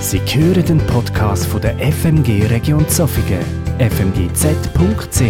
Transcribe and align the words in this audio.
Sie 0.00 0.18
hören 0.18 0.64
den 0.64 0.78
Podcast 0.86 1.44
von 1.46 1.60
der 1.60 1.76
FMG 1.78 2.46
Region 2.46 2.88
Zofingen, 2.88 3.44
fmgz.ch. 3.78 5.20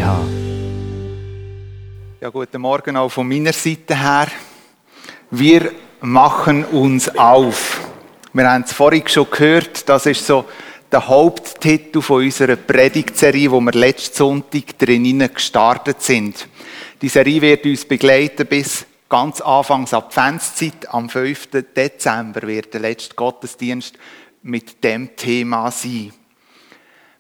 Ja, 2.20 2.28
guten 2.30 2.60
Morgen 2.60 2.96
auch 2.96 3.08
von 3.08 3.28
meiner 3.28 3.52
Seite 3.52 4.00
her. 4.00 4.28
Wir 5.32 5.72
machen 6.00 6.64
uns 6.66 7.08
auf. 7.18 7.80
Wir 8.32 8.48
haben 8.48 8.62
es 8.62 8.72
vorhin 8.72 9.08
schon 9.08 9.28
gehört, 9.28 9.88
das 9.88 10.06
ist 10.06 10.24
so 10.24 10.44
der 10.90 11.06
Haupttitel 11.08 12.00
von 12.00 12.22
unserer 12.22 12.54
Predigtserie, 12.54 13.50
wo 13.50 13.60
wir 13.60 13.72
letzten 13.72 14.16
Sonntag 14.16 14.78
drinnen 14.78 15.34
gestartet 15.34 16.00
sind. 16.00 16.46
Die 17.02 17.08
Serie 17.08 17.42
wird 17.42 17.66
uns 17.66 17.84
begleiten 17.84 18.46
bis 18.46 18.86
ganz 19.08 19.40
Anfangs 19.40 19.92
Adventszeit. 19.92 20.88
Am 20.94 21.08
5. 21.08 21.48
Dezember 21.76 22.42
wird 22.42 22.72
der 22.72 22.80
letzte 22.80 23.16
Gottesdienst 23.16 23.96
mit 24.42 24.82
dem 24.82 25.14
Thema 25.16 25.70
sein. 25.70 26.12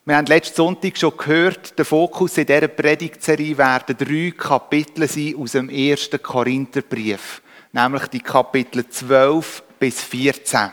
Wir 0.04 0.16
haben 0.16 0.26
letzten 0.26 0.56
Sonntag 0.56 0.96
schon 0.96 1.16
gehört, 1.16 1.78
der 1.78 1.84
Fokus 1.84 2.38
in 2.38 2.46
dieser 2.46 2.68
Predigtserie 2.68 3.56
werden 3.56 3.96
drei 3.96 4.32
Kapitel 4.36 5.06
sein 5.06 5.34
aus 5.38 5.52
dem 5.52 5.68
ersten 5.68 6.22
Korintherbrief, 6.22 7.42
nämlich 7.72 8.06
die 8.06 8.20
Kapitel 8.20 8.88
12 8.88 9.62
bis 9.78 10.02
14. 10.02 10.70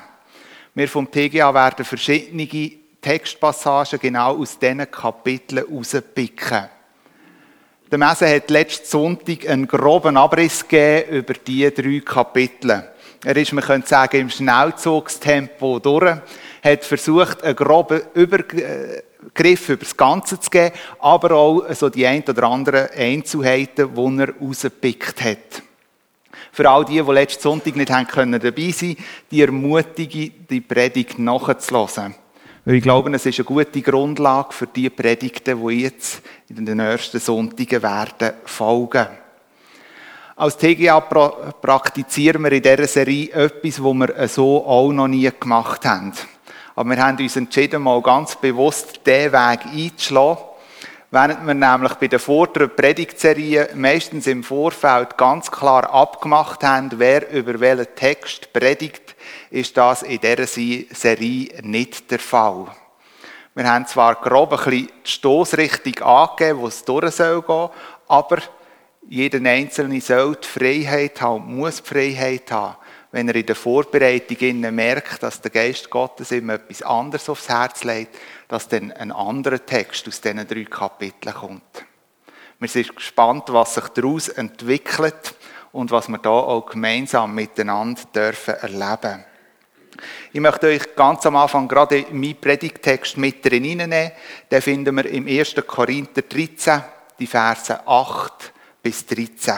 Wir 0.73 0.87
vom 0.87 1.11
TGA 1.11 1.53
werden 1.53 1.85
verschiedene 1.85 2.47
Textpassagen 3.01 3.99
genau 3.99 4.37
aus 4.37 4.57
diesen 4.57 4.89
Kapiteln 4.89 5.65
herauspicken. 5.67 6.69
Der 7.91 7.97
Messe 7.97 8.33
hat 8.33 8.49
letzten 8.49 8.85
Sonntag 8.85 9.47
einen 9.47 9.67
groben 9.67 10.17
Abriss 10.17 10.67
gegeben 10.67 11.17
über 11.17 11.33
diese 11.33 11.71
drei 11.71 12.01
Kapitel. 12.01 12.91
Er 13.23 13.35
ist, 13.35 13.53
man 13.53 13.63
könnte 13.63 13.87
sagen, 13.87 14.21
im 14.21 14.29
Schnellzugstempo 14.29 15.79
durch, 15.79 16.17
hat 16.63 16.85
versucht, 16.85 17.43
einen 17.43 17.55
groben 17.55 18.01
Übergriff 18.13 19.69
über 19.69 19.83
das 19.83 19.97
Ganze 19.97 20.39
zu 20.39 20.49
geben, 20.49 20.75
aber 20.99 21.31
auch 21.31 21.63
so 21.73 21.89
die 21.89 22.05
ein 22.05 22.23
oder 22.27 22.43
anderen 22.43 22.89
Einzelheiten, 22.95 23.89
die 23.95 24.19
er 24.19 24.33
rausgepickt 24.39 25.23
hat. 25.23 25.63
Für 26.51 26.69
all 26.69 26.85
die, 26.85 27.01
die 27.01 27.11
letzten 27.11 27.41
Sonntag 27.41 27.75
nicht 27.75 28.09
können 28.09 28.39
dabei 28.39 28.71
sein 28.71 28.97
die 29.29 29.41
ermutige, 29.41 30.31
die 30.49 30.61
Predigt 30.61 31.19
nachzulassen. 31.19 32.15
Weil 32.65 32.75
ich 32.75 32.83
glaube, 32.83 33.11
es 33.15 33.25
ist 33.25 33.39
eine 33.39 33.45
gute 33.45 33.81
Grundlage 33.81 34.53
für 34.53 34.67
die 34.67 34.89
Predigten, 34.89 35.65
die 35.65 35.81
jetzt 35.83 36.21
in 36.49 36.65
den 36.65 36.77
nächsten 36.77 37.19
Sonntagen 37.19 37.81
werden 37.81 38.33
folgen. 38.43 39.07
Als 40.39 40.55
TGA 40.55 40.99
praktizieren 40.99 42.43
wir 42.43 42.51
in 42.51 42.61
dieser 42.61 42.85
Serie 42.85 43.31
etwas, 43.31 43.83
was 43.83 43.93
wir 43.95 44.27
so 44.27 44.63
auch 44.67 44.91
noch 44.91 45.07
nie 45.07 45.27
gemacht 45.39 45.83
haben. 45.83 46.13
Aber 46.75 46.91
wir 46.91 47.03
haben 47.03 47.17
uns 47.17 47.35
entschieden, 47.35 47.81
mal 47.81 47.99
ganz 48.03 48.35
bewusst 48.35 49.01
diesen 49.03 49.31
Weg 49.31 49.65
einzuschlagen, 49.65 50.43
während 51.09 51.47
wir 51.47 51.55
nämlich 51.55 51.95
bei 51.95 52.07
der 52.07 52.19
vorderen 52.19 52.69
Predigtserie 52.69 53.69
meistens 53.73 54.27
im 54.27 54.43
Vorfeld 54.43 55.17
ganz 55.17 55.49
klar 55.49 55.91
abgemacht 55.91 56.63
haben, 56.63 56.91
wer 56.97 57.31
über 57.31 57.59
welchen 57.59 57.95
Text 57.95 58.53
predigt, 58.53 59.15
ist 59.49 59.75
das 59.75 60.03
in 60.03 60.19
dieser 60.19 60.45
Serie 60.45 61.49
nicht 61.63 62.11
der 62.11 62.19
Fall. 62.19 62.67
Wir 63.55 63.67
haben 63.67 63.87
zwar 63.87 64.13
grob 64.13 64.51
ein 64.51 64.57
bisschen 64.57 64.89
die 65.03 65.09
Stossrichtung 65.09 65.97
angegeben, 66.03 66.59
wo 66.59 66.67
es 66.67 66.85
durch 66.85 67.15
soll 67.15 67.71
aber 68.07 68.37
jeder 69.09 69.49
Einzelne 69.49 70.01
soll 70.01 70.35
die 70.35 70.47
Freiheit 70.47 71.21
haben, 71.21 71.55
muss 71.55 71.81
die 71.81 71.87
Freiheit 71.87 72.51
haben, 72.51 72.75
wenn 73.11 73.29
er 73.29 73.35
in 73.35 73.45
der 73.45 73.55
Vorbereitung 73.55 74.59
merkt, 74.75 75.23
dass 75.23 75.41
der 75.41 75.51
Geist 75.51 75.89
Gottes 75.89 76.31
ihm 76.31 76.49
etwas 76.49 76.81
anderes 76.81 77.29
aufs 77.29 77.47
Herz 77.47 77.83
legt, 77.83 78.15
dass 78.49 78.67
dann 78.67 78.91
ein 78.91 79.11
anderer 79.11 79.65
Text 79.65 80.07
aus 80.07 80.19
diesen 80.19 80.45
drei 80.45 80.65
Kapiteln 80.65 81.35
kommt. 81.35 81.85
Wir 82.59 82.67
sind 82.67 82.95
gespannt, 82.95 83.45
was 83.47 83.75
sich 83.75 83.87
daraus 83.89 84.27
entwickelt 84.29 85.35
und 85.71 85.91
was 85.91 86.09
wir 86.09 86.17
da 86.17 86.29
auch 86.29 86.65
gemeinsam 86.65 87.33
miteinander 87.33 88.01
dürfen 88.13 88.55
erleben. 88.55 89.23
Ich 90.33 90.41
möchte 90.41 90.67
euch 90.67 90.95
ganz 90.95 91.25
am 91.25 91.37
Anfang 91.37 91.67
gerade 91.67 92.05
meinen 92.11 92.39
Predigtext 92.39 93.17
mit 93.17 93.43
drin 93.45 93.63
nehmen. 93.63 94.11
Den 94.51 94.61
finden 94.61 94.95
wir 94.95 95.05
im 95.05 95.27
1. 95.27 95.55
Korinther 95.65 96.23
13, 96.23 96.83
die 97.19 97.27
Verse 97.27 97.87
8 97.87 98.53
bis 98.87 99.05
13. 99.05 99.53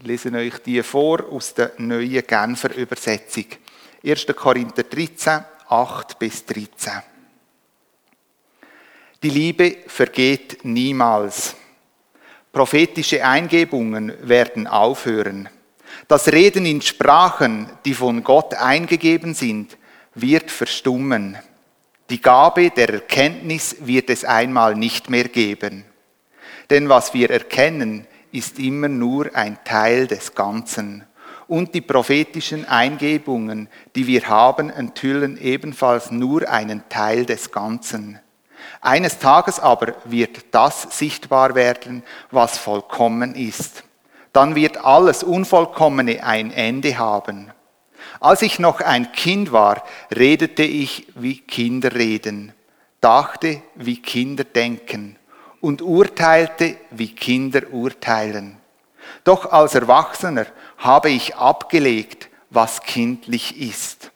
Ich 0.00 0.04
lese 0.04 0.32
euch 0.32 0.58
die 0.58 0.82
vor 0.82 1.24
aus 1.30 1.54
der 1.54 1.74
neuen 1.78 2.26
Genfer 2.26 2.74
Übersetzung. 2.74 3.44
1. 4.04 4.26
Korinther 4.34 4.82
13, 4.82 5.44
8 5.68 6.18
bis 6.18 6.44
13. 6.44 6.92
Die 9.22 9.30
Liebe 9.30 9.76
vergeht 9.86 10.64
niemals. 10.64 11.54
Prophetische 12.50 13.24
Eingebungen 13.24 14.12
werden 14.22 14.66
aufhören. 14.66 15.48
Das 16.08 16.26
Reden 16.26 16.66
in 16.66 16.82
Sprachen, 16.82 17.70
die 17.84 17.94
von 17.94 18.24
Gott 18.24 18.54
eingegeben 18.54 19.34
sind, 19.34 19.78
wird 20.16 20.50
verstummen. 20.50 21.38
Die 22.10 22.20
Gabe 22.20 22.70
der 22.70 22.92
Erkenntnis 22.92 23.76
wird 23.78 24.10
es 24.10 24.24
einmal 24.24 24.74
nicht 24.74 25.10
mehr 25.10 25.28
geben. 25.28 25.84
Denn 26.70 26.88
was 26.88 27.14
wir 27.14 27.30
erkennen, 27.30 28.08
ist 28.36 28.58
immer 28.58 28.88
nur 28.88 29.34
ein 29.34 29.58
Teil 29.64 30.06
des 30.06 30.34
Ganzen. 30.34 31.04
Und 31.48 31.74
die 31.74 31.80
prophetischen 31.80 32.66
Eingebungen, 32.66 33.68
die 33.94 34.06
wir 34.06 34.28
haben, 34.28 34.68
enthüllen 34.68 35.38
ebenfalls 35.38 36.10
nur 36.10 36.48
einen 36.48 36.88
Teil 36.88 37.24
des 37.24 37.50
Ganzen. 37.50 38.20
Eines 38.80 39.18
Tages 39.18 39.60
aber 39.60 39.94
wird 40.04 40.46
das 40.50 40.82
sichtbar 40.98 41.54
werden, 41.54 42.02
was 42.30 42.58
vollkommen 42.58 43.34
ist. 43.34 43.84
Dann 44.32 44.54
wird 44.54 44.84
alles 44.84 45.22
Unvollkommene 45.22 46.22
ein 46.22 46.50
Ende 46.50 46.98
haben. 46.98 47.52
Als 48.20 48.42
ich 48.42 48.58
noch 48.58 48.80
ein 48.80 49.12
Kind 49.12 49.52
war, 49.52 49.82
redete 50.14 50.62
ich, 50.62 51.06
wie 51.14 51.38
Kinder 51.40 51.94
reden, 51.94 52.52
dachte, 53.00 53.62
wie 53.76 54.00
Kinder 54.02 54.44
denken 54.44 55.15
und 55.66 55.82
urteilte, 55.82 56.76
wie 56.92 57.12
Kinder 57.12 57.62
urteilen. 57.72 58.56
Doch 59.24 59.50
als 59.50 59.74
Erwachsener 59.74 60.46
habe 60.78 61.10
ich 61.10 61.34
abgelegt, 61.34 62.28
was 62.50 62.82
kindlich 62.82 63.60
ist. 63.60 64.12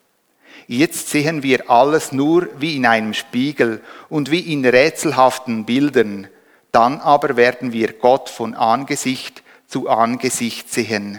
Jetzt 0.69 1.09
sehen 1.09 1.43
wir 1.43 1.69
alles 1.69 2.13
nur 2.13 2.47
wie 2.61 2.77
in 2.77 2.87
einem 2.87 3.15
Spiegel 3.15 3.83
und 4.09 4.31
wie 4.31 4.53
in 4.53 4.65
rätselhaften 4.65 5.65
Bildern. 5.65 6.29
Dann 6.71 7.01
aber 7.01 7.37
werden 7.37 7.73
wir 7.73 7.95
Gott 7.95 8.29
von 8.29 8.55
Angesicht 8.55 9.43
zu 9.67 9.89
Angesicht 9.89 10.73
sehen. 10.73 11.19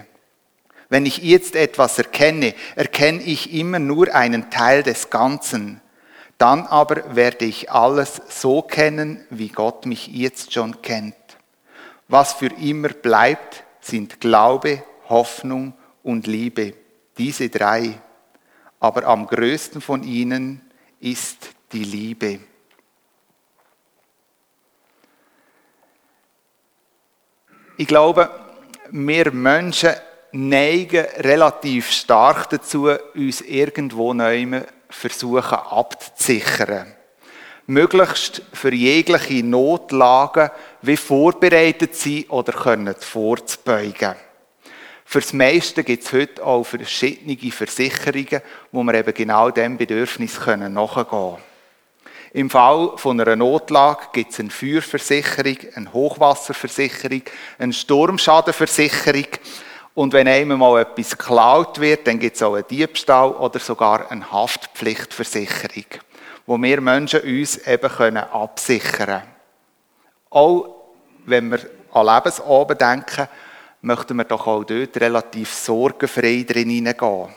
Wenn 0.88 1.06
ich 1.06 1.18
jetzt 1.18 1.58
etwas 1.58 1.97
erkenne, 1.97 2.53
erkenne 2.78 3.22
ich 3.22 3.53
immer 3.53 3.80
nur 3.80 4.16
einen 4.16 4.50
Teil 4.50 4.81
des 4.81 5.09
Ganzen. 5.09 5.81
Dann 6.41 6.66
aber 6.66 7.16
werde 7.16 7.46
ich 7.46 7.72
alles 7.72 8.19
so 8.29 8.63
kennen, 8.63 9.24
wie 9.29 9.50
Gott 9.50 9.85
mich 9.85 10.07
jetzt 10.07 10.52
schon 10.52 10.81
kennt. 10.81 11.13
Was 12.07 12.34
für 12.34 12.47
immer 12.47 12.90
bleibt, 12.90 13.63
sind 13.79 14.19
Glaube, 14.19 14.81
Hoffnung 15.07 15.75
und 16.02 16.25
Liebe. 16.25 16.74
Diese 17.16 17.47
drei 17.50 18.02
aber 18.79 19.06
am 19.06 19.28
größten 19.28 19.81
von 19.81 20.02
ihnen 20.02 20.62
ist 21.00 21.52
die 21.74 21.84
Liebe. 21.84 22.40
Ich 27.78 27.85
glaube, 27.85 28.31
wir 28.90 29.31
Menschen 29.31 29.91
neigen 30.31 31.06
relativ 31.18 31.91
stark 31.91 32.50
dazu, 32.50 32.90
uns 33.13 33.41
irgendwo 33.41 34.16
neu 34.16 34.63
versuchen 34.91 35.57
abzusichern. 35.57 36.93
Möglichst 37.67 38.41
für 38.53 38.73
jegliche 38.73 39.46
Notlagen 39.46 40.49
wie 40.82 40.97
vorbereitet 40.97 41.96
sein 41.96 42.26
oder 42.29 42.53
können 42.53 42.96
vorzubeugen. 42.99 44.16
Fürs 45.05 45.34
meiste 45.34 45.84
gibt 45.84 46.05
es 46.05 46.14
heute 46.14 46.46
auch 46.46 46.64
verschiedene 46.64 47.52
Versicherungen, 47.52 48.41
wo 48.72 48.84
wir 48.84 48.93
eben 48.93 49.14
genau 49.14 49.52
dem 49.52 49.78
Bedürfnis 49.78 50.40
nachgehen 50.40 50.76
können. 50.76 51.37
Im 52.34 52.49
Fall 52.49 52.94
von 52.96 53.20
einer 53.20 53.35
Notlage 53.35 54.05
gibt 54.14 54.32
es 54.32 54.40
eine 54.40 54.52
Feuerversicherung, 54.52 55.58
eine 55.76 55.91
Hochwasserversicherung, 55.91 57.23
eine 57.59 57.73
Sturmschadenversicherung. 57.73 59.28
Und 59.93 60.14
wenn 60.14 60.28
einmal 60.28 60.58
mal 60.58 60.82
etwas 60.82 61.17
geklaut 61.17 61.79
wird, 61.79 62.08
dann 62.08 62.20
gibt 62.20 62.38
es 62.38 62.43
auch 62.43 62.55
einen 62.55 62.67
Diebstahl 62.67 63.32
oder 63.32 63.59
sogar 63.59 64.09
eine 64.09 64.32
Haftpflichtversicherung, 64.32 65.85
wo 66.46 66.58
wir 66.58 66.79
Menschen 66.79 67.22
uns 67.22 67.58
eben 67.67 68.17
absichern 68.17 69.05
können. 69.05 69.23
Auch 70.29 70.76
wenn 71.26 71.52
wir 71.52 71.59
an 71.91 72.05
Lebensabend 72.05 72.79
denken, 72.79 73.28
möchten 73.82 74.16
wir 74.16 74.23
doch 74.23 74.47
auch 74.47 74.64
dort 74.64 74.96
relativ 74.97 75.53
sorgenfrei 75.53 76.46
drin 76.47 76.70
hineingehen. 76.70 77.29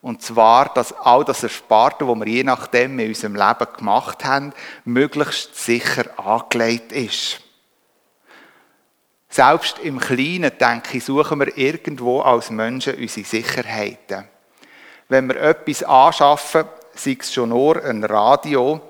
Und 0.00 0.20
zwar, 0.20 0.74
dass 0.74 0.92
all 0.92 1.24
das 1.24 1.44
Ersparte, 1.44 2.06
was 2.06 2.18
wir 2.18 2.26
je 2.26 2.44
nachdem 2.44 2.98
in 2.98 3.08
unserem 3.08 3.36
Leben 3.36 3.66
gemacht 3.78 4.24
haben, 4.24 4.52
möglichst 4.84 5.56
sicher 5.56 6.04
angelegt 6.18 6.92
ist. 6.92 7.43
Selbst 9.34 9.80
im 9.80 9.98
Kleinen, 9.98 10.52
denke 10.60 10.98
ich, 10.98 11.04
suchen 11.04 11.40
wir 11.40 11.58
irgendwo 11.58 12.20
als 12.20 12.50
Menschen 12.50 12.94
unsere 12.94 13.26
Sicherheiten. 13.26 14.28
Wenn 15.08 15.28
wir 15.28 15.40
etwas 15.40 15.82
anschaffen, 15.82 16.66
sei 16.94 17.16
es 17.18 17.34
schon 17.34 17.48
nur 17.48 17.82
ein 17.82 18.04
Radio, 18.04 18.80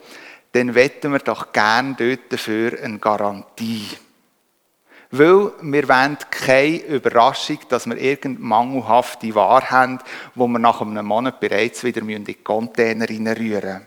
dann 0.53 0.75
wetten 0.75 1.13
wir 1.13 1.21
doch 1.21 1.51
gern 1.51 1.97
dort 1.97 2.31
dafür 2.31 2.79
eine 2.83 2.99
Garantie. 2.99 3.89
Weil 5.13 5.51
wir 5.63 5.89
wollen 5.89 6.19
keine 6.31 6.77
Überraschung, 6.89 7.61
dass 7.71 7.87
wir 7.87 7.97
irgendeine 7.97 8.47
mangelhafte 8.47 9.35
Ware 9.35 9.71
haben, 9.71 9.99
wo 10.35 10.47
wir 10.47 10.59
nach 10.59 10.83
einem 10.83 11.07
Monat 11.07 11.41
bereits 11.41 11.83
wieder 11.85 12.03
in 12.03 12.23
die 12.23 12.35
Container 12.35 13.09
reinrühren 13.09 13.81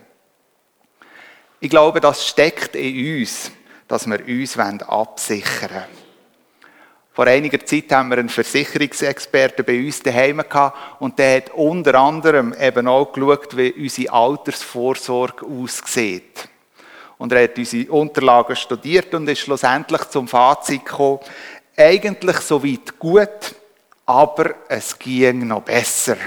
Ich 1.60 1.70
glaube, 1.70 2.00
das 2.00 2.26
steckt 2.26 2.74
in 2.74 3.20
uns, 3.20 3.52
dass 3.86 4.08
wir 4.08 4.26
uns 4.26 4.58
absichern 4.58 5.70
wollen. 5.70 6.07
Vor 7.18 7.26
einiger 7.26 7.66
Zeit 7.66 7.90
haben 7.90 8.10
wir 8.10 8.18
einen 8.18 8.28
Versicherungsexperten 8.28 9.64
bei 9.64 9.84
uns 9.84 10.00
daheim 10.00 10.36
gehabt 10.36 11.00
und 11.00 11.18
der 11.18 11.38
hat 11.38 11.50
unter 11.50 11.96
anderem 11.96 12.54
eben 12.56 12.86
auch 12.86 13.12
geschaut, 13.12 13.56
wie 13.56 13.72
unsere 13.72 14.12
Altersvorsorge 14.12 15.44
aussieht. 15.44 16.48
Und 17.18 17.32
er 17.32 17.42
hat 17.42 17.58
unsere 17.58 17.90
Unterlagen 17.90 18.54
studiert 18.54 19.12
und 19.14 19.28
ist 19.28 19.40
schlussendlich 19.40 20.02
zum 20.02 20.28
Fazit 20.28 20.84
gekommen, 20.84 21.18
eigentlich 21.76 22.36
soweit 22.36 22.96
gut, 23.00 23.56
aber 24.06 24.54
es 24.68 24.96
ging 24.96 25.48
noch 25.48 25.62
besser. 25.62 26.18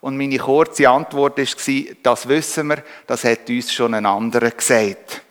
Und 0.00 0.16
meine 0.16 0.38
kurze 0.38 0.88
Antwort 0.88 1.38
war, 1.38 1.84
das 2.02 2.28
wissen 2.28 2.66
wir, 2.66 2.82
das 3.06 3.22
hat 3.22 3.48
uns 3.48 3.72
schon 3.72 3.94
ein 3.94 4.06
anderer 4.06 4.50
gesagt. 4.50 5.22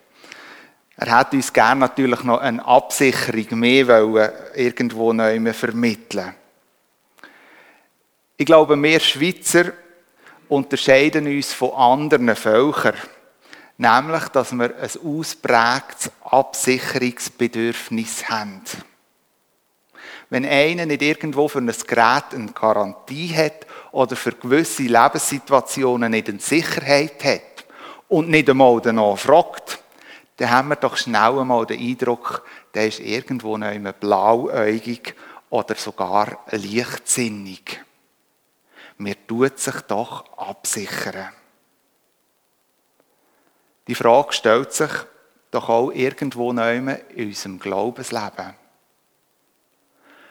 Er 1.02 1.12
hat 1.12 1.34
uns 1.34 1.54
gerne 1.54 1.80
natürlich 1.80 2.24
noch 2.24 2.42
eine 2.42 2.66
Absicherung 2.66 3.58
mehr 3.58 3.88
wollen, 3.88 4.34
irgendwo 4.54 5.14
neu 5.14 5.54
vermitteln. 5.54 6.36
Ich 8.36 8.46
glaube, 8.46 8.76
wir 8.76 9.00
Schweizer 9.00 9.72
unterscheiden 10.50 11.26
uns 11.26 11.54
von 11.54 11.72
anderen 11.72 12.36
Völkern. 12.36 12.96
Nämlich, 13.78 14.28
dass 14.28 14.52
wir 14.52 14.76
ein 14.76 14.90
ausprägtes 15.02 16.12
Absicherungsbedürfnis 16.22 18.30
haben. 18.30 18.62
Wenn 20.30 20.46
einer 20.46 20.86
nicht 20.86 21.02
irgendwo 21.02 21.48
für 21.48 21.60
ein 21.60 21.74
Gerät 21.88 22.34
eine 22.34 22.52
Garantie 22.52 23.34
hat 23.34 23.66
oder 23.94 24.18
für 24.18 24.34
gewisse 24.34 24.84
Lebenssituationen 24.84 26.12
nicht 26.12 26.28
eine 26.28 26.40
Sicherheit 26.40 27.24
hat 27.24 27.66
und 28.10 28.30
nicht 28.30 28.50
einmal 28.50 28.82
danach 28.82 29.18
fragt, 29.18 29.80
dann 30.40 30.52
haben 30.52 30.70
wir 30.70 30.78
doch 30.78 30.96
schnell 30.96 31.38
einmal 31.38 31.66
den 31.66 31.82
Eindruck, 31.82 32.46
der 32.74 32.88
ist 32.88 33.02
irgendwo 33.02 33.58
noch 33.58 33.94
blauäugig 33.94 35.14
oder 35.50 35.76
sogar 35.76 36.46
leichtsinnig. 36.50 37.84
Mir 38.98 39.16
tut 39.28 39.60
sich 39.60 39.82
doch 39.82 40.38
absichern. 40.38 41.34
Die 43.88 43.96
Frage 43.96 44.32
stellt 44.32 44.72
sich 44.72 44.92
doch 45.52 45.68
auch 45.68 45.92
irgendwo 45.92 46.54
neu 46.54 46.78
in 46.78 47.28
unserem 47.28 47.60
Glaubensleben. 47.60 48.54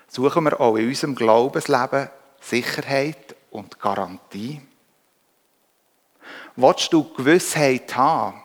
Suchen 0.07 0.45
wir 0.45 0.59
auch 0.59 0.77
in 0.77 0.89
unserem 0.89 1.17
Glaubensleben 1.17 2.09
Sicherheit 2.41 3.37
und 3.51 3.79
Garantie? 3.79 4.63
Willst 6.57 6.95
du 6.95 7.13
Gewissheit 7.13 7.95
haben, 7.95 8.41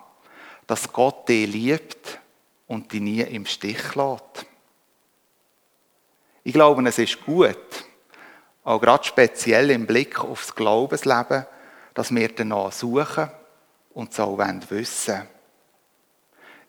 dass 0.68 0.92
Gott 0.92 1.27
dich 1.30 1.51
liebt 1.51 2.19
und 2.68 2.92
dich 2.92 3.01
nie 3.01 3.21
im 3.21 3.45
Stich 3.45 3.95
lässt? 3.95 4.45
Ich 6.44 6.54
glaube, 6.54 6.88
es 6.88 6.98
ist 7.00 7.24
gut, 7.25 7.57
auch 8.63 8.80
gerade 8.80 9.04
speziell 9.04 9.71
im 9.71 9.86
Blick 9.86 10.19
aufs 10.19 10.54
Glaubensleben, 10.54 11.45
dass 11.94 12.13
wir 12.13 12.30
danach 12.30 12.71
suchen 12.71 13.30
und 13.94 14.13
so 14.13 14.38
wollen 14.38 14.63
wissen. 14.69 15.27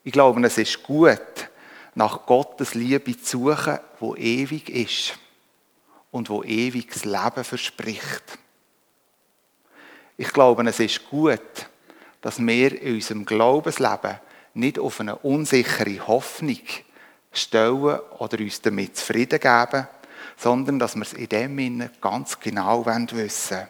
Ich 0.03 0.13
glaube, 0.13 0.45
es 0.47 0.59
ist 0.59 0.83
gut, 0.83 1.49
nach 1.95 2.27
Gottes 2.27 2.75
Liebe 2.75 3.17
zu 3.17 3.39
suchen, 3.39 3.79
wo 3.99 4.15
ewig 4.17 4.69
ist 4.69 5.19
und 6.11 6.29
wo 6.29 6.43
ewiges 6.43 7.05
Leben 7.05 7.45
verspricht. 7.45 8.39
Ich 10.17 10.29
glaube, 10.29 10.69
es 10.69 10.79
ist 10.79 11.09
gut, 11.09 11.41
dass 12.25 12.39
wir 12.39 12.81
in 12.81 12.95
unserem 12.95 13.27
Glaubensleben 13.27 14.19
nicht 14.55 14.79
auf 14.79 14.99
eine 14.99 15.17
unsichere 15.17 16.07
Hoffnung 16.07 16.61
stellen 17.33 18.01
oder 18.19 18.39
uns 18.39 18.63
damit 18.63 18.97
zufrieden 18.97 19.39
geben, 19.39 19.87
sondern 20.39 20.79
dass 20.79 20.95
wir 20.95 21.03
es 21.03 21.13
in 21.13 21.29
dem 21.29 21.59
Sinne 21.59 21.91
ganz 22.01 22.41
genau 22.41 22.87
wissen 22.87 23.69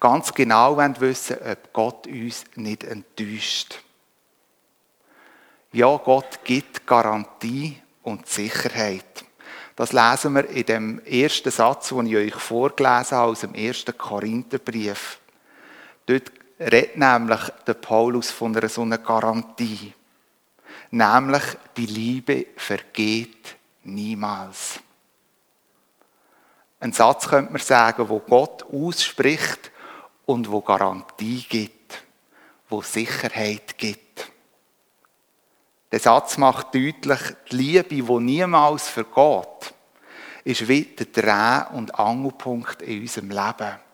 ganz 0.00 0.32
genau 0.32 0.78
wissen 0.78 1.36
ob 1.44 1.72
Gott 1.74 2.06
uns 2.06 2.44
nicht 2.54 2.84
enttäuscht. 2.84 3.80
Ja, 5.72 5.94
Gott 5.98 6.40
gibt 6.42 6.86
Garantie 6.86 7.76
und 8.02 8.26
Sicherheit. 8.26 9.26
Das 9.74 9.92
lesen 9.92 10.34
wir 10.34 10.48
in 10.48 10.64
dem 10.64 11.04
ersten 11.04 11.50
Satz, 11.50 11.90
den 11.90 12.06
ich 12.06 12.16
euch 12.16 12.34
vorgelesen 12.34 13.18
habe, 13.18 13.32
aus 13.32 13.40
dem 13.40 13.54
ersten 13.54 13.98
Korintherbrief. 13.98 15.18
Dort 16.06 16.35
redet 16.58 16.96
nämlich 16.96 17.40
der 17.66 17.74
Paulus 17.74 18.30
von 18.30 18.56
einer 18.56 18.68
so 18.68 18.82
einer 18.82 18.98
Garantie. 18.98 19.92
Nämlich, 20.90 21.42
die 21.76 21.86
Liebe 21.86 22.46
vergeht 22.56 23.56
niemals. 23.84 24.80
Ein 26.80 26.92
Satz 26.92 27.28
könnte 27.28 27.52
man 27.52 27.60
sagen, 27.60 28.08
wo 28.08 28.20
Gott 28.20 28.64
ausspricht 28.64 29.70
und 30.26 30.50
wo 30.50 30.60
Garantie 30.60 31.44
gibt, 31.48 32.02
wo 32.68 32.82
Sicherheit 32.82 33.76
gibt. 33.78 34.30
Der 35.90 36.00
Satz 36.00 36.36
macht 36.36 36.74
deutlich, 36.74 37.20
die 37.50 37.56
Liebe, 37.56 37.84
die 37.84 38.02
niemals 38.02 38.88
vergeht, 38.88 39.74
ist 40.44 40.68
wie 40.68 40.82
der 40.82 41.06
Dreh- 41.06 41.76
und 41.76 41.98
Angelpunkt 41.98 42.82
in 42.82 43.02
unserem 43.02 43.30
Leben. 43.30 43.85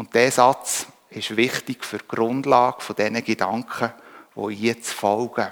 Und 0.00 0.14
dieser 0.14 0.30
Satz 0.30 0.86
ist 1.10 1.36
wichtig 1.36 1.84
für 1.84 1.98
die 1.98 2.08
Grundlage 2.08 2.80
von 2.80 2.96
diesen 2.96 3.22
Gedanken, 3.22 3.92
die 4.34 4.54
jetzt 4.54 4.94
folgen. 4.94 5.48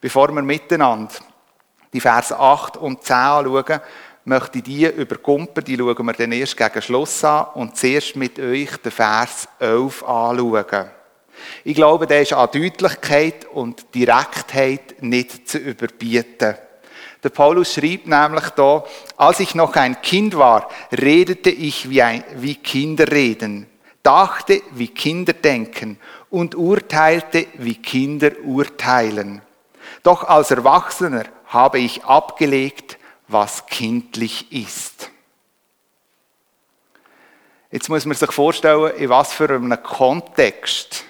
Bevor 0.00 0.34
wir 0.34 0.42
miteinander 0.42 1.14
die 1.92 2.00
Verse 2.00 2.36
8 2.36 2.78
und 2.78 3.04
10 3.04 3.14
anschauen, 3.14 3.80
möchte 4.24 4.58
ich 4.58 4.64
die 4.64 4.86
überkumpen, 4.86 5.62
die 5.62 5.76
schauen 5.76 6.04
wir 6.04 6.12
dann 6.14 6.32
erst 6.32 6.56
gegen 6.56 6.82
Schluss 6.82 7.22
an 7.22 7.46
und 7.54 7.76
zuerst 7.76 8.16
mit 8.16 8.40
euch 8.40 8.76
den 8.78 8.90
Vers 8.90 9.46
11 9.60 10.02
anschauen. 10.02 10.90
Ich 11.62 11.76
glaube, 11.76 12.08
der 12.08 12.22
ist 12.22 12.32
an 12.32 12.48
Deutlichkeit 12.52 13.44
und 13.44 13.94
Direktheit 13.94 15.00
nicht 15.00 15.48
zu 15.48 15.58
überbieten. 15.58 16.56
Der 17.22 17.30
Paulus 17.30 17.74
schrieb 17.74 18.06
nämlich 18.06 18.48
da, 18.50 18.84
als 19.16 19.40
ich 19.40 19.54
noch 19.54 19.74
ein 19.74 20.00
Kind 20.02 20.36
war, 20.36 20.68
redete 20.92 21.50
ich 21.50 21.90
wie, 21.90 22.02
ein, 22.02 22.22
wie 22.36 22.54
Kinder 22.54 23.10
reden, 23.10 23.66
dachte 24.02 24.62
wie 24.70 24.88
Kinder 24.88 25.32
denken 25.32 25.98
und 26.30 26.54
urteilte 26.54 27.46
wie 27.54 27.74
Kinder 27.74 28.30
urteilen. 28.44 29.42
Doch 30.02 30.24
als 30.24 30.50
Erwachsener 30.50 31.24
habe 31.46 31.80
ich 31.80 32.04
abgelegt, 32.04 32.98
was 33.26 33.66
kindlich 33.66 34.52
ist. 34.52 35.10
Jetzt 37.70 37.88
muss 37.88 38.06
man 38.06 38.16
sich 38.16 38.32
vorstellen, 38.32 38.94
in 38.96 39.10
was 39.10 39.32
für 39.32 39.50
einem 39.50 39.82
Kontext 39.82 41.04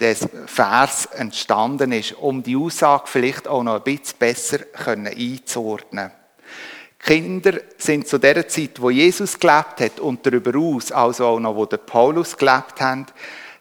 des 0.00 0.28
Vers 0.46 1.06
entstanden 1.06 1.92
ist, 1.92 2.12
um 2.14 2.42
die 2.42 2.56
Aussage 2.56 3.04
vielleicht 3.06 3.46
auch 3.46 3.62
noch 3.62 3.76
ein 3.76 3.82
bisschen 3.82 4.18
besser 4.18 4.58
einzuordnen. 4.84 6.10
Kinder 6.98 7.60
sind 7.78 8.06
zu 8.06 8.18
der 8.18 8.46
Zeit, 8.46 8.80
wo 8.80 8.90
Jesus 8.90 9.38
gelebt 9.38 9.80
hat 9.80 9.98
und 9.98 10.24
darüber 10.24 10.56
aus, 10.58 10.92
also 10.92 11.26
auch 11.26 11.40
noch, 11.40 11.56
wo 11.56 11.66
der 11.66 11.78
Paulus 11.78 12.36
gelebt 12.36 12.80
hat, 12.80 13.12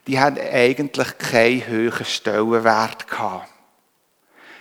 die 0.07 0.19
haben 0.19 0.37
eigentlich 0.37 1.17
keinen 1.17 1.65
höheren 1.65 2.05
Stellenwert 2.05 3.07
gehabt. 3.07 3.47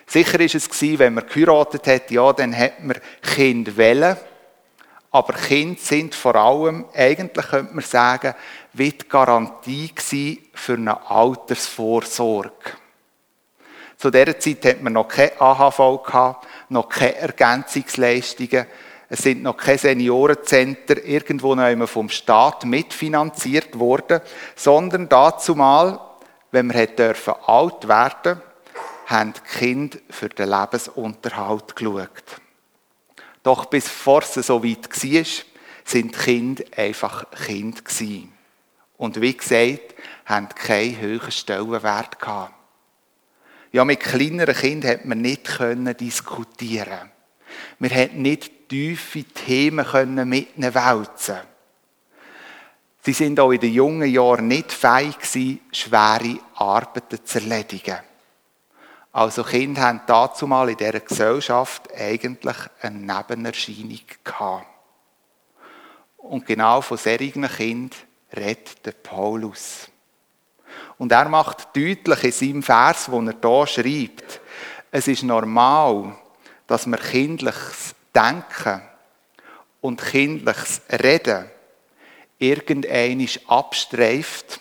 Sicher 0.07 0.41
ist 0.41 0.55
es 0.55 0.69
gewesen, 0.69 0.99
wenn 0.99 1.15
man 1.15 1.27
geheiratet 1.27 1.87
hat, 1.87 2.11
ja, 2.11 2.33
dann 2.33 2.57
hat 2.57 2.83
man 2.83 2.97
Kind 3.23 3.77
wählen. 3.77 4.17
Aber 5.13 5.35
Kinder 5.35 5.79
sind 5.81 6.15
vor 6.15 6.35
allem, 6.35 6.85
eigentlich 6.95 7.47
könnte 7.47 7.75
man 7.75 7.85
sagen, 7.85 8.35
wie 8.73 8.91
die 8.91 9.09
Garantie 9.09 9.93
für 10.55 10.75
eine 10.75 11.11
Altersvorsorge. 11.11 12.73
Zu 13.97 14.11
dieser 14.11 14.39
Zeit 14.39 14.65
hat 14.65 14.83
man 14.83 14.95
noch 14.95 15.09
keine 15.09 15.39
AHV 15.41 16.03
gehabt, 16.07 16.47
noch 16.71 16.89
keine 16.89 17.17
Ergänzungsleistungen. 17.17 18.67
Es 19.11 19.19
sind 19.19 19.43
noch 19.43 19.57
keine 19.57 19.79
Seniorencenter 19.79 21.05
irgendwo 21.05 21.55
noch 21.55 21.89
vom 21.89 22.09
Staat 22.09 22.65
mitfinanziert 22.65 23.79
worden, 23.79 24.21
sondern 24.57 25.09
dazu 25.09 25.55
mal, 25.55 26.01
wenn 26.51 26.73
wir 26.73 26.87
dürfen 26.87 27.35
alt 27.47 27.89
werden, 27.89 28.41
haben 29.07 29.35
die 29.35 29.59
Kinder 29.59 29.99
für 30.09 30.29
den 30.29 30.49
Lebensunterhalt 30.49 31.75
geschaut. 31.75 32.41
Doch 33.43 33.67
bis 33.67 33.89
vor 33.89 34.23
so 34.23 34.65
weit 34.65 34.89
war, 34.89 35.25
sind 35.85 36.15
die 36.15 36.19
Kinder 36.19 36.65
einfach 36.77 37.27
Kind 37.47 37.85
gewesen. 37.85 38.33
Und 39.01 39.19
wie 39.23 39.35
gesagt, 39.35 39.95
haben 40.27 40.51
keinen 40.51 41.01
höheren 41.01 41.33
Stellenwert 41.33 42.21
gehabt. 42.21 42.53
Ja, 43.73 43.83
mit 43.87 44.01
kleineren 44.01 44.55
Kindern 44.55 44.91
hat 44.91 45.05
man 45.07 45.23
nicht 45.23 45.49
diskutieren. 45.99 47.11
Wir 47.79 47.89
konnten 47.89 48.21
nicht 48.21 48.69
tiefe 48.69 49.25
Themen 49.25 50.29
mit 50.29 50.55
ihnen 50.55 50.75
wälzen. 50.75 51.39
Sie 53.01 53.15
sind 53.15 53.41
auch 53.41 53.53
in 53.53 53.61
den 53.61 53.73
jungen 53.73 54.11
Jahren 54.11 54.49
nicht 54.49 54.71
fähig 54.71 55.19
gewesen, 55.19 55.61
schwere 55.73 56.39
Arbeiten 56.57 57.25
zu 57.25 57.39
erledigen. 57.39 58.01
Also 59.13 59.45
Kinder 59.45 59.81
haben 59.81 60.03
dazu 60.07 60.47
mal 60.47 60.69
in 60.69 60.77
dieser 60.77 61.01
Gesellschaft 61.01 61.89
eigentlich 61.95 62.57
eine 62.83 62.99
Nebenerscheinung 62.99 64.01
gehabt. 64.23 64.67
Und 66.19 66.45
genau 66.45 66.83
von 66.83 66.99
solchen 66.99 67.49
Kindern 67.49 68.10
redet 68.37 68.85
der 68.85 68.93
Paulus. 68.93 69.89
Und 70.99 71.13
er 71.13 71.29
macht 71.29 71.75
deutlich 71.77 72.25
in 72.25 72.33
seinem 72.33 72.63
Vers, 72.63 73.11
wo 73.11 73.21
er 73.21 73.35
hier 73.41 73.67
schreibt, 73.67 74.41
es 74.91 75.09
ist 75.09 75.23
normal, 75.23 76.17
dass 76.67 76.87
man 76.87 77.01
kindliches 77.01 77.95
Denken 78.15 78.83
und 79.81 80.03
kindliches 80.03 80.83
Reden 80.91 81.51
irgendeinisch 82.39 83.41
abstreift 83.47 84.61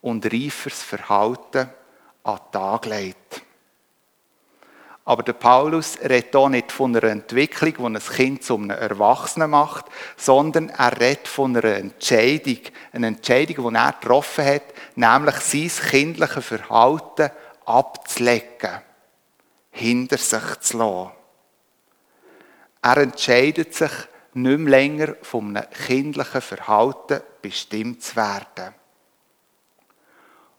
und 0.00 0.26
reifers 0.26 0.82
Verhalten 0.82 1.70
an 2.24 2.38
den 2.38 2.52
Tag 2.52 2.86
legt. 2.86 3.42
Aber 5.06 5.22
der 5.22 5.34
Paulus 5.34 5.98
redet 6.00 6.34
hier 6.34 6.48
nicht 6.48 6.72
von 6.72 6.96
einer 6.96 7.10
Entwicklung, 7.10 7.74
die 7.74 7.98
ein 7.98 7.98
Kind 7.98 8.42
zu 8.42 8.56
einem 8.56 8.70
Erwachsenen 8.70 9.50
macht, 9.50 9.86
sondern 10.16 10.70
er 10.70 10.98
redet 10.98 11.28
von 11.28 11.54
einer 11.54 11.76
Entscheidung. 11.76 12.58
Eine 12.92 13.08
Entscheidung, 13.08 13.70
die 13.70 13.76
er 13.76 13.92
getroffen 13.92 14.46
hat, 14.46 14.62
nämlich 14.94 15.34
sein 15.36 15.70
kindliches 15.90 16.44
Verhalten 16.44 17.30
abzulegen, 17.66 18.80
hinter 19.70 20.16
sich 20.16 20.60
zu 20.60 20.78
lassen. 20.78 21.10
Er 22.80 22.96
entscheidet 22.98 23.74
sich, 23.74 23.92
nicht 24.34 24.58
mehr 24.58 24.70
länger 24.70 25.14
von 25.22 25.56
einem 25.56 25.70
kindlichen 25.86 26.40
Verhalten 26.40 27.20
bestimmt 27.40 28.02
zu 28.02 28.16
werden. 28.16 28.74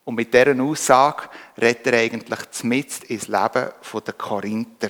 Und 0.05 0.15
mit 0.15 0.33
dieser 0.33 0.59
Aussage 0.61 1.29
redet 1.59 1.87
er 1.87 1.99
eigentlich 1.99 2.51
zumindest 2.51 3.03
ins 3.05 3.27
Leben 3.27 3.71
der 4.05 4.13
Korinther. 4.13 4.89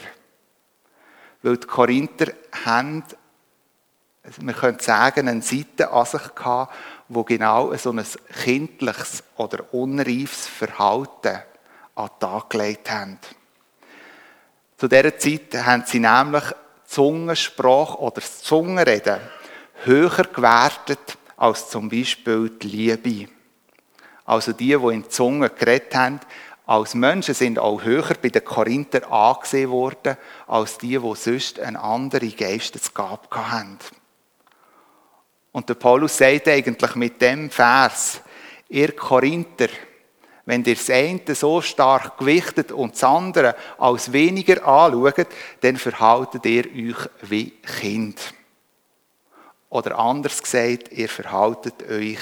Weil 1.42 1.58
die 1.58 1.68
Korinther 1.68 2.34
haben, 2.66 3.04
man 4.42 4.56
könnte 4.56 4.84
sagen, 4.84 5.30
eine 5.30 5.42
Seite 5.42 5.90
an 5.90 6.06
sich 6.06 6.36
gehabt, 6.36 6.74
wo 7.08 7.24
genau 7.24 7.74
so 7.76 7.92
ein 7.92 8.06
kindliches 8.44 9.24
oder 9.38 9.74
unreifes 9.74 10.48
Verhalten 10.48 11.42
an 11.96 12.10
den 12.10 12.20
Tag 12.20 12.50
gelegt 12.50 12.92
haben. 12.92 13.18
Zu 14.78 14.90
dieser 14.90 15.18
Zeit 15.18 15.56
haben 15.66 15.84
sie 15.86 16.00
nämlich 16.00 16.44
Zungensprache 16.86 18.00
oder 18.00 18.16
das 18.16 18.42
Zungenreden 18.42 19.22
höher 19.84 20.24
gewertet 20.26 21.18
als 21.38 21.70
zum 21.70 21.90
Beispiel 21.90 22.50
die 22.50 22.68
Liebe 22.68 23.32
also 24.26 24.54
die, 24.54 24.78
die 24.78 24.94
in 24.94 25.10
Zungen 25.10 25.50
geredet 25.58 25.96
haben, 25.96 26.20
als 26.66 26.96
Menschen 26.96 27.36
sind 27.36 27.60
auch 27.60 27.84
höher 27.84 28.16
bei 28.20 28.30
den 28.30 28.44
Korinther 28.44 29.12
angesehen 29.12 29.70
worden, 29.70 30.18
als 30.48 30.80
die, 30.80 30.98
die 30.98 31.16
sonst 31.16 31.60
eine 31.60 31.80
andere 31.80 32.28
Geistesgabe 32.30 33.28
haben. 33.32 33.78
Und 35.52 35.70
der 35.70 35.76
Paulus 35.76 36.18
sagt 36.18 36.48
eigentlich 36.48 36.96
mit 36.96 37.22
dem 37.22 37.52
Vers, 37.52 38.20
ihr 38.68 38.94
Korinther, 38.94 39.70
wenn 40.46 40.64
ihr 40.64 40.76
das 40.76 40.90
eine 40.90 41.36
so 41.36 41.62
stark 41.62 42.18
gewichtet 42.18 42.72
und 42.72 42.94
das 42.94 43.04
andere 43.04 43.56
als 43.78 44.12
weniger 44.12 44.68
anschaut, 44.68 45.28
dann 45.62 45.78
verhaltet 45.78 46.46
ihr 46.46 46.66
euch 46.66 47.10
wie 47.22 47.52
Kind. 47.52 48.34
Oder 49.70 49.98
anders 49.98 50.42
gesagt, 50.42 50.92
ihr 50.92 51.10
verhaltet 51.10 51.90
euch 51.90 52.20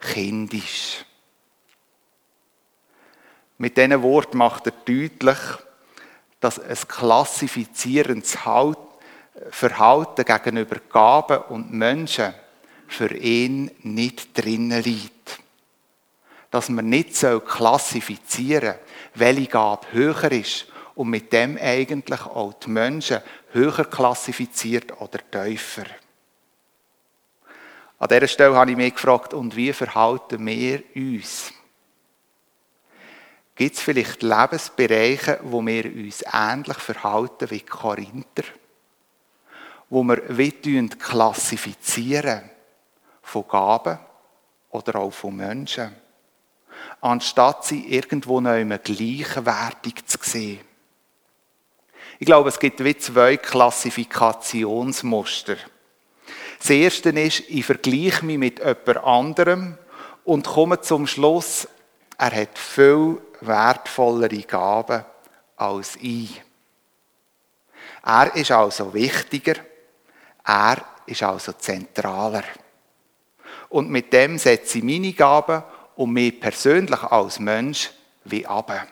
kindisch. 0.00 1.04
Mit 3.58 3.76
diesen 3.76 4.02
Worten 4.02 4.38
macht 4.38 4.66
er 4.66 4.72
deutlich, 4.84 5.38
dass 6.40 6.60
ein 6.60 6.76
klassifizierendes 6.88 8.36
Verhalten 9.50 10.24
gegenüber 10.24 10.76
Gaben 10.90 11.42
und 11.48 11.72
Menschen 11.72 12.34
für 12.86 13.14
ihn 13.14 13.70
nicht 13.82 14.36
drinnen 14.38 14.82
liegt. 14.82 15.40
Dass 16.50 16.68
man 16.68 16.88
nicht 16.88 17.24
klassifizieren 17.46 18.74
soll, 18.74 18.80
welche 19.14 19.46
Gabe 19.46 19.86
höher 19.92 20.32
ist 20.32 20.66
und 20.94 21.08
mit 21.08 21.32
dem 21.32 21.58
eigentlich 21.58 22.22
auch 22.22 22.54
die 22.54 22.70
Menschen 22.70 23.20
höher 23.52 23.84
klassifiziert 23.84 25.00
oder 25.00 25.18
tiefer. 25.30 25.86
An 27.98 28.08
dieser 28.08 28.28
Stelle 28.28 28.54
habe 28.54 28.70
ich 28.70 28.76
mich 28.76 28.94
gefragt, 28.94 29.32
und 29.32 29.56
wie 29.56 29.72
verhalten 29.72 30.44
wir 30.46 30.82
uns? 30.94 31.52
Gibt 33.56 33.76
es 33.76 33.82
vielleicht 33.82 34.22
Lebensbereiche, 34.22 35.40
wo 35.42 35.64
wir 35.64 35.86
uns 35.86 36.22
ähnlich 36.30 36.76
verhalten 36.76 37.50
wie 37.50 37.60
Korinther? 37.60 38.44
Wo 39.88 40.02
wir 40.02 40.22
wie 40.28 40.90
klassifizieren 40.90 42.50
von 43.22 43.48
Gaben 43.48 43.98
oder 44.70 44.96
auch 44.96 45.12
von 45.12 45.36
Menschen, 45.36 45.94
anstatt 47.00 47.64
sie 47.64 47.86
irgendwo 47.86 48.42
noch 48.42 48.56
immer 48.56 48.76
gleichwertig 48.76 50.04
zu 50.04 50.18
sehen. 50.20 50.60
Ich 52.18 52.26
glaube, 52.26 52.50
es 52.50 52.58
gibt 52.58 52.84
wie 52.84 52.98
zwei 52.98 53.38
Klassifikationsmuster. 53.38 55.56
Das 56.58 56.70
erste 56.70 57.10
ist, 57.10 57.44
ich 57.48 57.64
vergleiche 57.64 58.24
mich 58.24 58.38
mit 58.38 58.58
jemand 58.58 59.04
anderem 59.04 59.78
und 60.24 60.46
komme 60.46 60.80
zum 60.80 61.06
Schluss, 61.06 61.68
er 62.18 62.34
hat 62.34 62.58
viel 62.58 63.20
wertvollere 63.40 64.42
Gaben 64.42 65.04
als 65.56 65.96
ich. 65.96 66.42
Er 68.04 68.34
ist 68.34 68.50
also 68.50 68.92
wichtiger, 68.94 69.54
er 70.44 70.84
ist 71.06 71.22
also 71.22 71.52
zentraler. 71.52 72.44
Und 73.68 73.90
mit 73.90 74.12
dem 74.12 74.38
setze 74.38 74.78
ich 74.78 74.84
meine 74.84 75.12
Gaben 75.12 75.62
und 75.96 76.12
mich 76.12 76.38
persönlich 76.38 77.02
als 77.02 77.40
Mensch 77.40 77.90
wie 78.24 78.46
ab. 78.46 78.86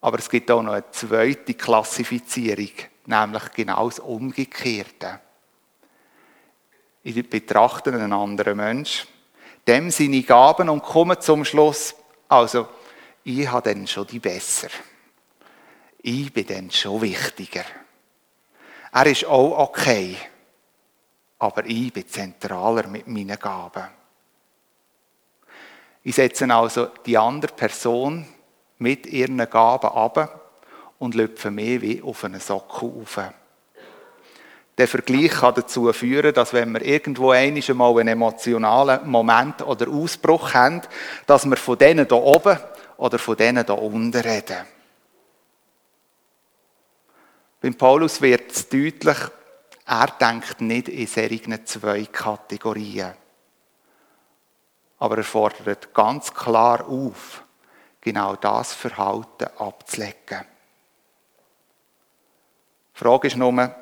Aber 0.00 0.18
es 0.18 0.30
gibt 0.30 0.50
auch 0.50 0.62
noch 0.62 0.74
eine 0.74 0.90
zweite 0.90 1.54
Klassifizierung, 1.54 2.70
nämlich 3.06 3.52
genau 3.52 3.88
das 3.88 3.98
Umgekehrte. 3.98 5.20
Ich 7.02 7.28
betrachte 7.28 7.92
einen 7.92 8.12
anderen 8.12 8.56
Menschen 8.56 9.08
dem 9.66 9.90
seine 9.90 10.22
Gaben 10.22 10.68
und 10.68 10.82
komme 10.82 11.18
zum 11.18 11.44
Schluss, 11.44 11.94
also 12.28 12.68
ich 13.24 13.48
habe 13.48 13.72
dann 13.72 13.86
schon 13.86 14.06
die 14.06 14.18
besser. 14.18 14.68
Ich 15.98 16.32
bin 16.32 16.46
dann 16.46 16.70
schon 16.70 17.02
wichtiger. 17.02 17.64
Er 18.92 19.06
ist 19.06 19.24
auch 19.26 19.58
okay, 19.58 20.16
aber 21.38 21.66
ich 21.66 21.92
bin 21.92 22.08
zentraler 22.08 22.86
mit 22.86 23.06
meinen 23.08 23.38
Gaben. 23.38 23.88
Ich 26.02 26.14
setze 26.14 26.48
also 26.54 26.86
die 27.04 27.18
andere 27.18 27.52
Person 27.52 28.26
mit 28.78 29.06
ihren 29.06 29.38
Gaben 29.50 29.90
ab 29.90 30.52
und 30.98 31.14
lüpfe 31.14 31.50
mehr 31.50 31.82
wie 31.82 32.00
auf 32.00 32.24
einen 32.24 32.40
Sockel 32.40 32.92
auf. 33.02 33.18
Der 34.78 34.88
Vergleich 34.88 35.30
kann 35.30 35.54
dazu 35.54 35.90
führen, 35.92 36.34
dass 36.34 36.52
wenn 36.52 36.72
wir 36.72 36.82
irgendwo 36.82 37.30
einmal 37.30 37.98
einen 37.98 38.08
emotionalen 38.08 39.08
Moment 39.08 39.62
oder 39.62 39.88
Ausbruch 39.88 40.52
haben, 40.52 40.82
dass 41.26 41.48
wir 41.48 41.56
von 41.56 41.78
denen 41.78 42.06
hier 42.06 42.22
oben 42.22 42.58
oder 42.98 43.18
von 43.18 43.36
denen 43.36 43.64
hier 43.64 43.78
unten 43.78 44.20
reden. 44.20 44.66
Beim 47.60 47.74
Paulus 47.74 48.20
wird 48.20 48.52
es 48.52 48.68
deutlich, 48.68 49.16
er 49.86 50.06
denkt 50.20 50.60
nicht 50.60 50.88
in 50.88 51.06
solchen 51.06 51.64
zwei 51.64 52.04
Kategorien. 52.04 53.14
Aber 54.98 55.16
er 55.18 55.24
fordert 55.24 55.94
ganz 55.94 56.34
klar 56.34 56.86
auf, 56.86 57.44
genau 58.00 58.36
das 58.36 58.74
Verhalten 58.74 59.48
abzulegen. 59.58 60.44
Die 62.94 62.98
Frage 62.98 63.28
ist 63.28 63.36
nur, 63.36 63.74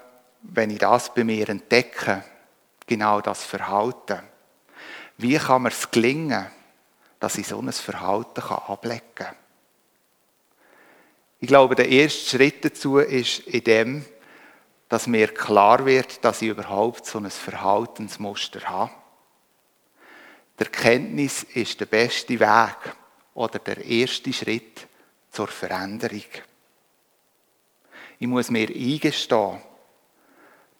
wenn 0.52 0.70
ich 0.70 0.78
das 0.78 1.12
bei 1.14 1.24
mir 1.24 1.48
entdecke, 1.48 2.22
genau 2.86 3.20
das 3.20 3.44
Verhalten, 3.44 4.20
wie 5.16 5.38
kann 5.38 5.62
mir 5.62 5.70
es 5.70 5.90
gelingen, 5.90 6.46
dass 7.20 7.38
ich 7.38 7.46
so 7.46 7.60
ein 7.60 7.72
Verhalten 7.72 8.42
ablegen 8.42 9.14
kann? 9.14 9.36
Ich 11.40 11.48
glaube, 11.48 11.74
der 11.74 11.88
erste 11.88 12.36
Schritt 12.36 12.64
dazu 12.64 12.98
ist 12.98 13.40
in 13.40 13.64
dem, 13.64 14.04
dass 14.88 15.06
mir 15.06 15.28
klar 15.28 15.84
wird, 15.84 16.24
dass 16.24 16.42
ich 16.42 16.48
überhaupt 16.48 17.06
so 17.06 17.18
ein 17.18 17.30
Verhaltensmuster 17.30 18.60
habe. 18.64 18.92
Der 20.58 20.68
Kenntnis 20.68 21.42
ist 21.42 21.80
der 21.80 21.86
beste 21.86 22.38
Weg 22.38 22.94
oder 23.34 23.58
der 23.58 23.84
erste 23.84 24.32
Schritt 24.32 24.86
zur 25.30 25.48
Veränderung. 25.48 26.22
Ich 28.18 28.26
muss 28.26 28.50
mir 28.50 28.68
eingestehen, 28.68 29.60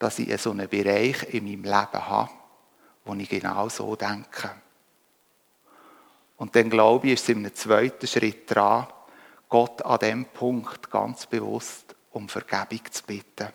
dass 0.04 0.18
ich 0.18 0.38
so 0.38 0.50
einen 0.50 0.68
Bereich 0.68 1.32
in 1.32 1.44
meinem 1.44 1.64
Leben 1.64 2.08
habe, 2.08 2.30
wo 3.06 3.14
ich 3.14 3.26
genau 3.26 3.70
so 3.70 3.96
denke. 3.96 4.50
Und 6.36 6.54
dann 6.54 6.68
glaube 6.68 7.06
ich, 7.06 7.14
ist 7.14 7.22
es 7.22 7.28
in 7.30 7.38
einem 7.38 7.54
zweiten 7.54 8.06
Schritt 8.06 8.50
dran, 8.50 8.86
Gott 9.48 9.80
an 9.80 9.98
dem 10.00 10.26
Punkt 10.26 10.90
ganz 10.90 11.24
bewusst 11.24 11.94
um 12.10 12.28
Vergebung 12.28 12.82
zu 12.90 13.02
bitten. 13.04 13.48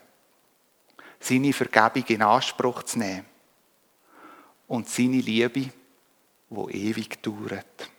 Seine 1.19 1.53
Vergebung 1.53 2.03
in 2.07 2.23
Anspruch 2.23 2.81
zu 2.81 2.97
nehmen. 2.97 3.25
Und 4.67 4.89
seine 4.89 5.21
Liebe, 5.21 5.69
wo 6.49 6.67
ewig 6.67 7.21
dauert. 7.21 7.91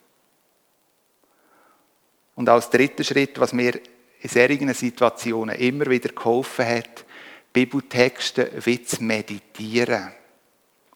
Und 2.34 2.48
als 2.48 2.68
dritter 2.68 3.04
Schritt, 3.04 3.38
was 3.38 3.52
mir 3.52 3.80
in 4.20 4.28
solchen 4.28 4.74
Situationen 4.74 5.54
immer 5.54 5.86
wieder 5.86 6.08
geholfen 6.08 6.66
hat, 6.66 7.04
Bibeltexte 7.52 8.52
wie 8.64 8.82
zu 8.82 9.02
meditieren. 9.02 10.12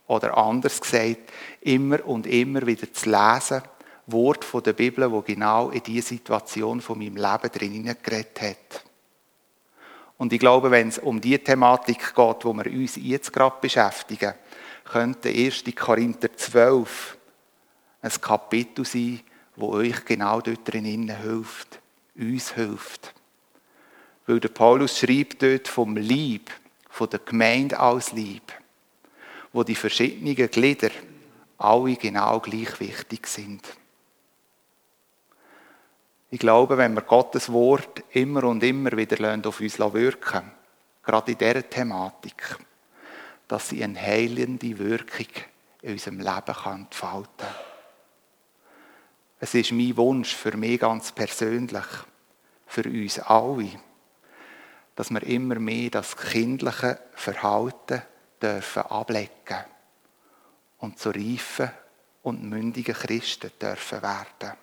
Oder 0.07 0.37
anders 0.37 0.81
gesagt, 0.81 1.33
immer 1.61 2.05
und 2.07 2.27
immer 2.27 2.67
wieder 2.67 2.93
zu 2.93 3.11
lesen, 3.11 3.63
Wort 4.07 4.45
von 4.45 4.63
der 4.63 4.75
Bibel, 4.75 5.11
wo 5.11 5.23
genau 5.23 5.71
in 5.71 5.83
diese 5.83 6.09
Situation 6.09 6.81
von 6.81 6.99
meinem 6.99 7.17
Leben 7.17 7.51
drin 7.53 7.97
geredet 8.03 8.41
hat. 8.41 8.85
Und 10.19 10.33
ich 10.33 10.39
glaube, 10.39 10.71
wenn 10.71 10.89
es 10.89 10.99
um 10.99 11.21
die 11.21 11.39
Thematik 11.39 12.15
geht, 12.15 12.45
wo 12.45 12.53
wir 12.53 12.67
uns 12.67 12.97
jetzt 12.97 13.33
gerade 13.33 13.57
beschäftigen, 13.61 14.35
könnte 14.85 15.31
1. 15.31 15.65
Korinther 15.75 16.37
12 16.37 17.17
ein 18.03 18.21
Kapitel 18.21 18.85
sein, 18.85 19.21
wo 19.57 19.73
euch 19.73 20.05
genau 20.05 20.41
dort 20.41 20.71
drin 20.71 21.09
hilft, 21.09 21.81
uns 22.17 22.53
hilft. 22.53 23.15
Weil 24.27 24.41
der 24.41 24.49
Paulus 24.49 24.99
schreibt 24.99 25.43
dort 25.43 25.69
vom 25.69 25.97
Lieb, 25.97 26.51
von 26.89 27.11
der 27.11 27.19
Gemeinde 27.21 27.79
als 27.79 28.13
Lieb, 28.13 28.53
wo 29.53 29.63
die 29.63 29.75
verschiedenen 29.75 30.35
Glieder 30.35 30.91
alle 31.59 31.97
genau 31.97 32.41
gleich 32.41 32.81
wichtig 32.81 33.27
sind. 33.27 33.63
Ich 36.31 36.39
glaube, 36.41 36.77
wenn 36.79 36.95
wir 36.95 37.03
Gottes 37.03 37.53
Wort 37.53 38.03
immer 38.11 38.45
und 38.45 38.63
immer 38.63 38.97
wieder 38.97 39.39
auf 39.47 39.61
uns 39.61 39.79
wirken 39.79 40.51
gerade 41.05 41.33
in 41.33 41.39
dieser 41.39 41.69
Thematik, 41.69 42.59
dass 43.47 43.69
sie 43.69 43.85
eine 43.85 44.01
heilende 44.01 44.79
Wirkung 44.79 45.29
in 45.83 45.93
unserem 45.93 46.19
Leben 46.19 46.57
entfalten 46.65 47.29
kann. 47.37 47.55
Es 49.39 49.55
ist 49.55 49.73
mein 49.73 49.97
Wunsch 49.97 50.35
für 50.35 50.57
mich 50.57 50.81
ganz 50.81 51.13
persönlich, 51.13 51.85
für 52.67 52.85
uns 52.85 53.19
alle, 53.19 53.71
dass 54.97 55.11
wir 55.11 55.23
immer 55.25 55.57
mehr 55.57 55.91
das 55.91 56.17
kindliche 56.17 56.99
Verhalten 57.15 58.03
dürfen 58.41 58.83
ablegen 58.83 59.65
und 60.79 60.99
zu 60.99 61.11
reifen 61.11 61.71
und 62.23 62.43
mündigen 62.43 62.95
Christen 62.95 63.51
dürfen 63.61 64.03
werden. 64.03 64.57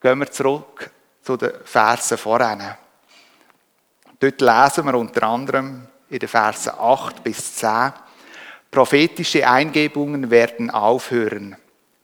Gehen 0.00 0.18
wir 0.18 0.30
zurück 0.30 0.90
zu 1.22 1.36
den 1.36 1.52
Versen 1.64 2.18
voran. 2.18 2.76
Dort 4.20 4.40
lesen 4.40 4.84
wir 4.86 4.94
unter 4.94 5.22
anderem 5.24 5.86
in 6.08 6.18
den 6.18 6.28
Versen 6.28 6.72
8 6.78 7.22
bis 7.22 7.56
10, 7.56 7.92
prophetische 8.70 9.48
Eingebungen 9.48 10.30
werden 10.30 10.70
aufhören. 10.70 11.56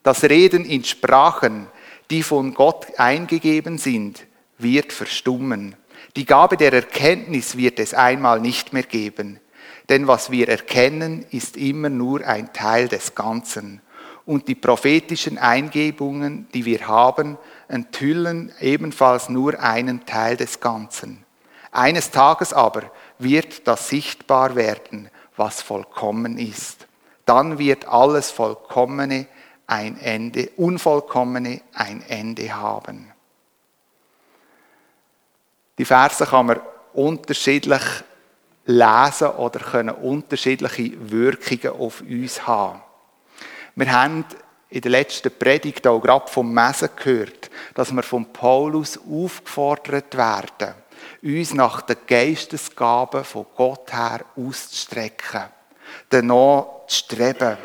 Das 0.02 0.22
Reden 0.24 0.64
in 0.64 0.84
Sprachen, 0.84 1.66
die 2.10 2.22
von 2.22 2.52
Gott 2.52 2.98
eingegeben 2.98 3.78
sind, 3.78 4.26
wird 4.58 4.92
verstummen. 4.92 5.76
Die 6.16 6.24
Gabe 6.24 6.56
der 6.56 6.72
Erkenntnis 6.72 7.56
wird 7.56 7.78
es 7.78 7.94
einmal 7.94 8.40
nicht 8.40 8.72
mehr 8.72 8.82
geben. 8.84 9.40
Denn 9.88 10.06
was 10.06 10.30
wir 10.30 10.48
erkennen, 10.48 11.26
ist 11.30 11.56
immer 11.56 11.90
nur 11.90 12.24
ein 12.26 12.52
Teil 12.52 12.88
des 12.88 13.14
Ganzen. 13.14 13.80
Und 14.26 14.48
die 14.48 14.54
prophetischen 14.54 15.36
Eingebungen, 15.36 16.48
die 16.54 16.64
wir 16.64 16.88
haben, 16.88 17.36
enthüllen 17.68 18.52
ebenfalls 18.60 19.28
nur 19.28 19.60
einen 19.60 20.06
Teil 20.06 20.36
des 20.36 20.60
Ganzen. 20.60 21.24
Eines 21.70 22.10
Tages 22.10 22.52
aber 22.52 22.82
wird 23.18 23.66
das 23.66 23.88
sichtbar 23.88 24.54
werden, 24.54 25.10
was 25.36 25.60
vollkommen 25.60 26.38
ist. 26.38 26.86
Dann 27.26 27.58
wird 27.58 27.86
alles 27.86 28.30
Vollkommene 28.30 29.26
ein 29.66 29.98
Ende, 29.98 30.50
Unvollkommene 30.56 31.60
ein 31.72 32.02
Ende 32.08 32.54
haben. 32.54 33.13
Die 35.78 35.84
Verse 35.84 36.24
kann 36.24 36.46
man 36.46 36.60
unterschiedlich 36.92 37.82
lesen 38.66 39.28
oder 39.28 39.60
können 39.60 39.94
unterschiedliche 39.94 40.92
Wirkungen 41.10 41.80
auf 41.80 42.00
uns 42.00 42.46
haben. 42.46 42.80
Wir 43.74 43.92
haben 43.92 44.24
in 44.70 44.80
der 44.80 44.90
letzten 44.90 45.36
Predigt 45.36 45.86
auch 45.86 46.00
gerade 46.00 46.30
vom 46.30 46.52
Mesen 46.52 46.88
gehört, 46.96 47.50
dass 47.74 47.92
wir 47.92 48.02
von 48.02 48.32
Paulus 48.32 48.98
aufgefordert 48.98 50.16
werden, 50.16 50.74
uns 51.22 51.54
nach 51.54 51.82
den 51.82 51.96
Geistesgaben 52.06 53.24
von 53.24 53.46
Gott 53.56 53.92
her 53.92 54.24
auszustrecken, 54.36 55.44
danach 56.08 56.86
zu 56.86 56.96
streben. 56.96 57.58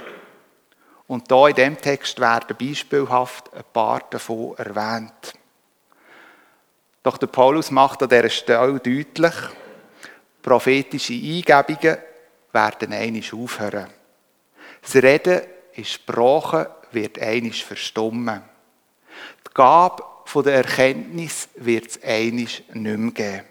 Und 1.08 1.32
da 1.32 1.48
in 1.48 1.56
dem 1.56 1.78
Text 1.82 2.20
werden 2.20 2.56
beispielhaft 2.58 3.54
ein 3.54 3.64
paar 3.74 4.02
davon 4.10 4.56
erwähnt. 4.58 5.34
Doch 7.04 7.18
der 7.18 7.28
Paulus 7.28 7.72
macht 7.72 8.04
an 8.04 8.10
dieser 8.10 8.30
Stelle 8.30 8.80
deutlich, 8.80 9.34
prophetische 10.42 11.14
Eingebungen 11.14 11.98
werden 12.52 12.94
einisch 12.94 13.34
aufhören. 13.34 13.88
Das 14.82 14.96
Reden 14.96 15.42
in 15.74 15.86
Sprachen 15.86 16.66
wird 16.92 17.20
einisch 17.20 17.64
verstummen. 17.64 18.42
Die 19.48 19.54
Gabe 19.54 20.04
der 20.44 20.56
Erkenntnis 20.56 21.50
wird 21.56 21.88
es 21.88 22.04
einisch 22.04 22.64
nicht 22.74 22.98
mehr 22.98 23.12
geben. 23.12 23.46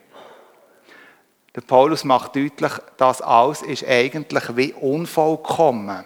Der 1.54 1.61
Paulus 1.62 2.04
macht 2.04 2.37
deutlich, 2.37 2.72
dass 2.96 3.20
alles 3.20 3.62
ist 3.62 3.84
eigentlich 3.84 4.56
wie 4.56 4.72
unvollkommen. 4.74 6.04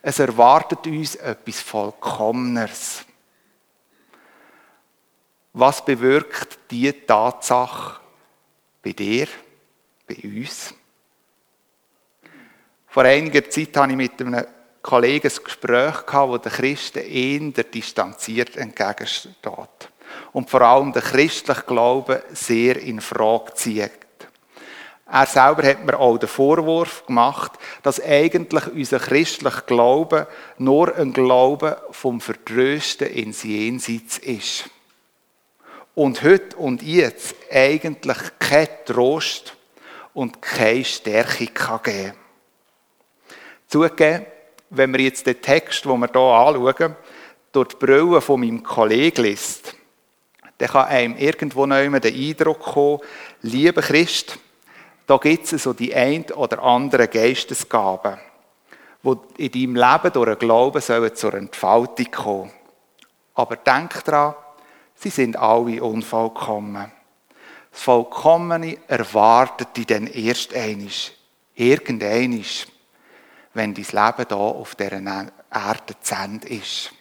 Es 0.00 0.18
erwartet 0.18 0.86
uns 0.86 1.16
etwas 1.16 1.60
Vollkommeneres. 1.60 3.04
Was 5.54 5.84
bewirkt 5.84 6.58
diese 6.70 7.04
Tatsache 7.04 8.00
bei 8.82 8.92
dir, 8.92 9.26
bei 10.06 10.16
uns? 10.24 10.74
Vor 12.86 13.04
einiger 13.04 13.48
Zeit 13.48 13.76
habe 13.76 13.92
ich 13.92 13.96
mit 13.96 14.20
einem 14.20 14.46
Kollegen 14.80 15.30
ein 15.30 15.44
Gespräch 15.44 15.94
wo 16.12 16.38
der 16.38 16.52
Christen 16.52 17.04
eher 17.04 17.64
distanziert 17.64 18.56
entgegensteht. 18.56 19.88
Und 20.32 20.50
vor 20.50 20.62
allem 20.62 20.92
der 20.92 21.02
christliche 21.02 21.62
Glaube 21.62 22.24
sehr 22.32 22.76
in 22.76 23.00
Frage 23.00 23.54
zieht. 23.54 23.90
Er 25.06 25.26
selber 25.26 25.66
hat 25.66 25.84
mir 25.84 25.98
auch 25.98 26.16
den 26.16 26.28
Vorwurf 26.28 27.04
gemacht, 27.06 27.52
dass 27.82 28.02
eigentlich 28.02 28.66
unser 28.68 28.98
christlicher 28.98 29.62
Glaube 29.66 30.26
nur 30.56 30.96
ein 30.96 31.12
Glaube 31.12 31.82
vom 31.90 32.20
Vertrösten 32.20 33.08
ins 33.08 33.42
Jenseits 33.42 34.16
ist. 34.16 34.70
Und 35.94 36.22
heute 36.22 36.56
und 36.56 36.82
jetzt 36.82 37.34
eigentlich 37.50 38.18
kein 38.38 38.68
Trost 38.86 39.56
und 40.14 40.40
keine 40.40 40.84
Stärke 40.84 41.46
kann 41.48 41.82
geben 41.82 42.14
Zugegeben, 43.68 44.26
wenn 44.70 44.92
wir 44.92 45.00
jetzt 45.00 45.26
den 45.26 45.40
Text, 45.40 45.84
den 45.84 45.98
wir 45.98 46.08
hier 46.08 46.20
anschauen, 46.20 46.96
durch 47.52 47.68
die 47.68 47.76
Brille 47.76 48.20
von 48.20 48.40
meinem 48.40 48.62
Kollegen 48.62 49.22
liest, 49.22 49.74
dann 50.58 50.68
kann 50.68 50.86
einem 50.88 51.16
irgendwo 51.16 51.66
noch 51.66 51.82
immer 51.82 52.00
der 52.00 52.12
Eindruck 52.12 52.60
kommen, 52.60 53.00
lieber 53.42 53.82
Christ, 53.82 54.38
da 55.06 55.16
gibt 55.16 55.52
es 55.52 55.62
so 55.62 55.72
die 55.72 55.94
ein 55.94 56.24
oder 56.32 56.62
andere 56.62 57.08
Geistesgaben, 57.08 58.18
die 59.02 59.46
in 59.46 59.74
deinem 59.74 59.76
Leben 59.76 60.12
durch 60.12 60.38
den 60.38 60.38
Glauben 60.38 61.14
zur 61.14 61.34
Entfaltung 61.34 62.10
kommen. 62.10 62.50
Aber 63.34 63.56
denk 63.56 64.04
daran, 64.04 64.34
sie 65.02 65.10
sind 65.10 65.36
alle 65.36 65.82
unvollkommen. 65.82 66.90
Das 67.72 67.82
Vollkommene 67.82 68.78
erwartet 68.86 69.76
dich 69.76 69.86
dann 69.86 70.06
erst 70.06 70.54
einisch, 70.54 71.12
irgendeinisch, 71.54 72.66
wenn 73.54 73.74
dein 73.74 73.84
Leben 73.84 74.28
hier 74.28 74.36
auf 74.36 74.74
dieser 74.74 74.92
Erde 74.92 75.94
zu 76.00 76.14
Ende 76.14 76.48
ist. 76.48 76.92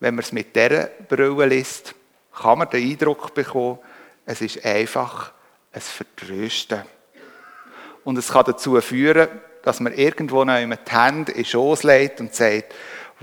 Wenn 0.00 0.14
man 0.14 0.24
es 0.24 0.32
mit 0.32 0.54
dieser 0.54 0.86
Brille 1.08 1.46
liest, 1.46 1.94
kann 2.34 2.58
man 2.58 2.68
den 2.68 2.90
Eindruck 2.90 3.34
bekommen, 3.34 3.78
es 4.26 4.40
ist 4.40 4.64
einfach 4.64 5.32
ein 5.72 5.80
Vertrösten. 5.80 6.82
Und 8.04 8.18
es 8.18 8.28
kann 8.28 8.44
dazu 8.44 8.80
führen, 8.80 9.28
dass 9.62 9.80
man 9.80 9.92
irgendwo 9.92 10.44
noch 10.44 10.56
die 10.56 10.90
Hände 10.90 11.32
in 11.32 11.38
den 11.38 11.44
Schoß 11.44 11.84
legt 11.84 12.20
und 12.20 12.34
sagt, 12.34 12.74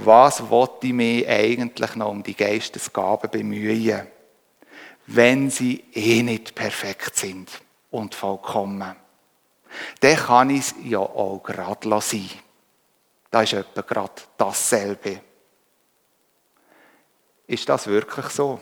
was 0.05 0.49
wollte 0.49 0.87
ich 0.87 0.93
mich 0.93 1.27
eigentlich 1.27 1.95
noch 1.95 2.09
um 2.09 2.23
die 2.23 2.35
Geistesgaben 2.35 3.29
bemühen, 3.29 4.07
wenn 5.07 5.49
sie 5.49 5.83
eh 5.93 6.21
nicht 6.23 6.55
perfekt 6.55 7.15
sind 7.17 7.49
und 7.91 8.15
vollkommen. 8.15 8.95
Dann 9.99 10.15
kann 10.15 10.49
ich 10.49 10.61
es 10.61 10.75
ja 10.83 10.99
auch 10.99 11.41
gerade 11.43 12.01
sein. 12.01 12.29
Da 13.31 13.43
ist 13.43 13.53
etwa 13.53 13.81
gerade 13.81 14.21
dasselbe. 14.37 15.21
Ist 17.47 17.67
das 17.67 17.87
wirklich 17.87 18.27
so? 18.27 18.59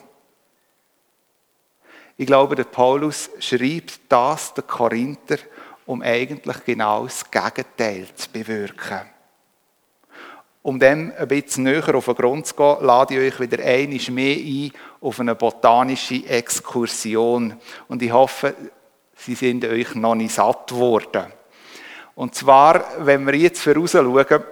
Ich 2.17 2.25
glaube, 2.25 2.55
der 2.55 2.63
Paulus 2.63 3.29
schreibt 3.39 3.99
das 4.09 4.53
den 4.53 4.65
Korinther, 4.65 5.37
um 5.85 6.01
eigentlich 6.01 6.63
genau 6.65 7.03
das 7.03 7.29
Gegenteil 7.29 8.07
zu 8.15 8.29
bewirken. 8.31 9.16
Um 10.67 10.79
dem 10.79 11.13
ein 11.17 11.29
bisschen 11.29 11.63
näher 11.63 11.95
auf 11.95 12.07
den 12.07 12.15
Grund 12.15 12.45
zu 12.45 12.53
gehen, 12.53 12.75
lade 12.81 13.15
ich 13.15 13.33
euch 13.33 13.39
wieder 13.39 13.63
einmal 13.63 14.01
mehr 14.09 14.35
ein 14.35 14.71
auf 14.99 15.17
eine 15.21 15.33
botanische 15.33 16.25
Exkursion. 16.25 17.55
Und 17.87 18.01
ich 18.01 18.11
hoffe, 18.11 18.53
sie 19.15 19.35
sind 19.35 19.63
euch 19.63 19.95
noch 19.95 20.15
nicht 20.15 20.35
satt 20.35 20.67
geworden. 20.67 21.27
Und 22.15 22.35
zwar, 22.35 22.83
wenn 23.05 23.25
wir 23.25 23.35
jetzt 23.35 23.61
voraus 23.61 23.93
schauen, 23.93 24.43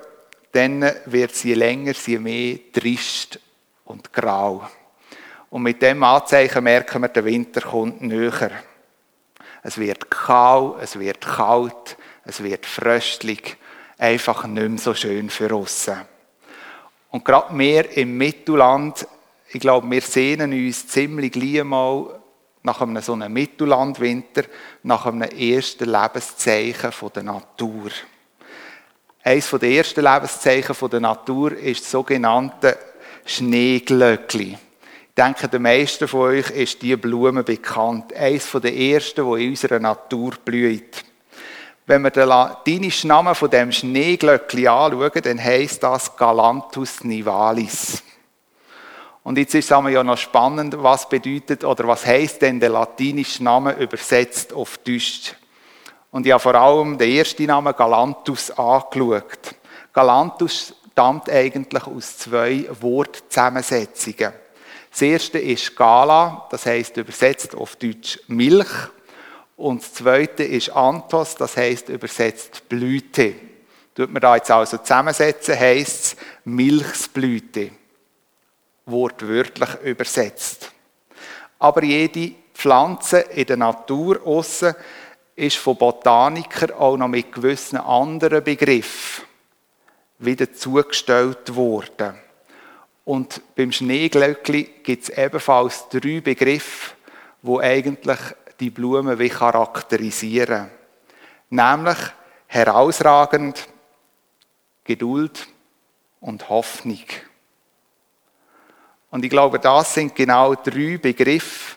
dann 0.53 0.89
wird 1.07 1.35
sie 1.35 1.53
länger, 1.53 1.91
je 2.05 2.17
mehr 2.17 2.59
trist 2.71 3.37
und 3.83 4.13
grau. 4.13 4.65
Und 5.49 5.63
mit 5.63 5.81
dem 5.81 6.01
Anzeichen 6.01 6.63
merken 6.63 7.01
wir, 7.01 7.09
der 7.09 7.25
Winter 7.25 7.59
kommt 7.59 8.01
näher. 8.01 8.51
Es 9.63 9.77
wird 9.77 10.09
kahl, 10.09 10.77
es 10.81 10.97
wird 10.97 11.19
kalt, 11.19 11.97
es 12.23 12.41
wird 12.41 12.65
fröstlich, 12.65 13.57
einfach 13.97 14.45
nicht 14.45 14.69
mehr 14.69 14.77
so 14.77 14.93
schön 14.93 15.29
für 15.29 15.55
uns. 15.55 15.89
Und 17.11 17.23
gerade 17.23 17.57
wir 17.57 17.97
im 17.97 18.17
Mittelland, 18.17 19.07
ich 19.51 19.59
glaube, 19.59 19.89
wir 19.89 20.01
sehnen 20.01 20.51
uns 20.51 20.87
ziemlich 20.87 21.31
gleich 21.31 21.63
mal 21.63 22.19
nach 22.63 22.81
einem 22.81 23.01
so 23.01 23.13
einem 23.13 23.31
Mittellandwinter, 23.31 24.43
nach 24.83 25.05
einem 25.05 25.21
ersten 25.21 25.89
Lebenszeichen 25.89 26.91
der 27.15 27.23
Natur. 27.23 27.91
Eines 29.23 29.49
der 29.49 29.69
ersten 29.69 30.03
Lebenszeichen 30.03 30.89
der 30.89 30.99
Natur 30.99 31.53
ist 31.53 31.81
das 31.81 31.91
sogenannte 31.91 32.77
Schneeglöckli. 33.25 34.57
Ich 35.09 35.23
denke, 35.23 35.47
den 35.47 35.61
meisten 35.61 36.07
von 36.07 36.21
euch 36.21 36.51
ist 36.51 36.81
diese 36.81 36.97
Blume 36.97 37.43
bekannt. 37.43 38.13
Eines 38.13 38.51
der 38.51 38.75
ersten, 38.75 39.25
die 39.25 39.43
in 39.45 39.49
unserer 39.51 39.79
Natur 39.79 40.33
blüht. 40.43 41.05
Wenn 41.87 42.01
wir 42.01 42.09
den 42.09 42.27
latinischen 42.27 43.09
Namen 43.09 43.35
von 43.35 43.49
dem 43.49 43.71
Schneeglöckli 43.71 44.67
anschauen, 44.67 45.21
dann 45.23 45.43
heisst 45.43 45.83
das 45.83 46.15
Galanthus 46.15 47.03
nivalis. 47.03 48.01
Und 49.21 49.37
jetzt 49.37 49.55
ist 49.55 49.65
es 49.65 49.69
ja 49.69 50.03
noch 50.03 50.17
spannend, 50.17 50.75
was 50.81 51.09
bedeutet 51.09 51.63
oder 51.63 51.87
was 51.87 52.05
heißt 52.05 52.41
denn 52.41 52.59
der 52.59 52.69
latinische 52.69 53.43
Name 53.43 53.73
übersetzt 53.73 54.53
auf 54.53 54.77
Deutsch. 54.79 55.35
Und 56.11 56.25
ich 56.25 56.31
habe 56.31 56.41
vor 56.41 56.55
allem 56.55 56.97
den 56.97 57.11
ersten 57.11 57.45
Namen 57.45 57.75
Galanthus 57.75 58.51
angeschaut. 58.51 59.55
Galanthus 59.93 60.73
stammt 60.91 61.29
eigentlich 61.29 61.85
aus 61.85 62.17
zwei 62.17 62.67
Wortzusammensetzungen. 62.79 64.31
Das 64.91 65.01
erste 65.01 65.39
ist 65.39 65.75
Gala, 65.75 66.47
das 66.49 66.65
heißt 66.65 66.97
übersetzt 66.97 67.53
auf 67.53 67.75
Deutsch 67.75 68.19
Milch. 68.27 68.69
Und 69.57 69.81
das 69.81 69.93
zweite 69.93 70.43
ist 70.43 70.69
Anthos, 70.69 71.35
das 71.35 71.55
heißt 71.55 71.89
übersetzt 71.89 72.67
Blüte. 72.67 73.35
Tut 73.93 74.11
man 74.11 74.21
da 74.21 74.35
jetzt 74.35 74.51
also 74.51 74.77
zusammensetzen, 74.77 75.57
heißt 75.57 76.03
es 76.03 76.15
Milchsblüte 76.43 77.71
wortwörtlich 78.85 79.69
übersetzt. 79.83 80.71
Aber 81.59 81.83
jede 81.83 82.35
Pflanze 82.53 83.19
in 83.19 83.45
der 83.45 83.57
Natur 83.57 84.21
aussen 84.25 84.75
ist 85.35 85.57
von 85.57 85.77
Botanikern 85.77 86.71
auch 86.71 86.97
noch 86.97 87.07
mit 87.07 87.31
gewissen 87.31 87.77
anderen 87.77 88.43
Begriffen 88.43 89.25
wieder 90.19 90.53
zugestellt 90.53 91.55
worden. 91.55 92.15
Und 93.03 93.41
beim 93.55 93.71
Schneeglöckli 93.71 94.63
gibt 94.83 95.03
es 95.03 95.09
ebenfalls 95.09 95.87
drei 95.89 96.21
Begriffe, 96.21 96.95
wo 97.41 97.59
eigentlich 97.59 98.19
die 98.59 98.69
Blumen 98.69 99.19
wie 99.19 99.29
charakterisieren. 99.29 100.69
Nämlich 101.49 101.97
herausragend, 102.47 103.67
Geduld 104.83 105.47
und 106.21 106.47
Hoffnung. 106.49 107.03
Und 109.11 109.23
ich 109.23 109.29
glaube, 109.29 109.59
das 109.59 109.93
sind 109.93 110.15
genau 110.15 110.55
drei 110.55 110.97
Begriffe, 110.97 111.75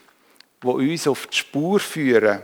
die 0.61 0.67
uns 0.67 1.07
auf 1.07 1.27
die 1.27 1.37
Spur 1.37 1.79
führen, 1.79 2.41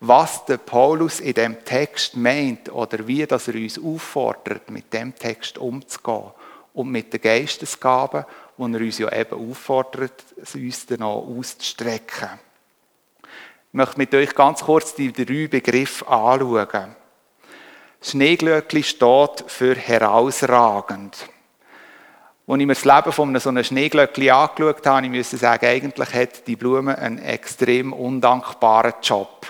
was 0.00 0.44
der 0.44 0.58
Paulus 0.58 1.20
in 1.20 1.34
dem 1.34 1.64
Text 1.64 2.16
meint 2.16 2.70
oder 2.70 3.06
wie 3.06 3.26
das 3.26 3.48
er 3.48 3.54
uns 3.54 3.78
auffordert, 3.78 4.70
mit 4.70 4.92
dem 4.92 5.14
Text 5.14 5.58
umzugehen 5.58 6.30
und 6.74 6.90
mit 6.90 7.12
den 7.12 7.20
Geistesgaben, 7.20 8.24
wo 8.56 8.66
er 8.66 8.80
uns 8.80 8.98
ja 8.98 9.12
eben 9.12 9.50
auffordert, 9.50 10.24
uns 10.54 10.86
dann 10.86 11.02
auch 11.02 11.26
auszustrecken. 11.26 12.28
Ich 13.74 13.76
möchte 13.76 13.98
mit 13.98 14.14
euch 14.14 14.32
ganz 14.36 14.60
kurz 14.62 14.94
die 14.94 15.12
drei 15.12 15.48
Begriffe 15.48 16.06
anschauen. 16.06 16.94
Schneeglöckli 18.00 18.84
steht 18.84 19.44
für 19.48 19.74
herausragend. 19.74 21.28
Als 22.46 22.60
ich 22.60 22.66
mir 22.66 22.74
das 22.74 22.84
Leben 22.84 23.10
von 23.10 23.36
so 23.40 23.48
einem 23.48 23.64
Schneeglöckli 23.64 24.30
angeschaut 24.30 24.86
habe, 24.86 25.06
ich 25.06 25.12
musste 25.12 25.38
sagen, 25.38 25.66
eigentlich 25.66 26.14
hat 26.14 26.46
die 26.46 26.54
Blume 26.54 26.96
einen 26.96 27.18
extrem 27.18 27.92
undankbaren 27.92 28.94
Job. 29.02 29.44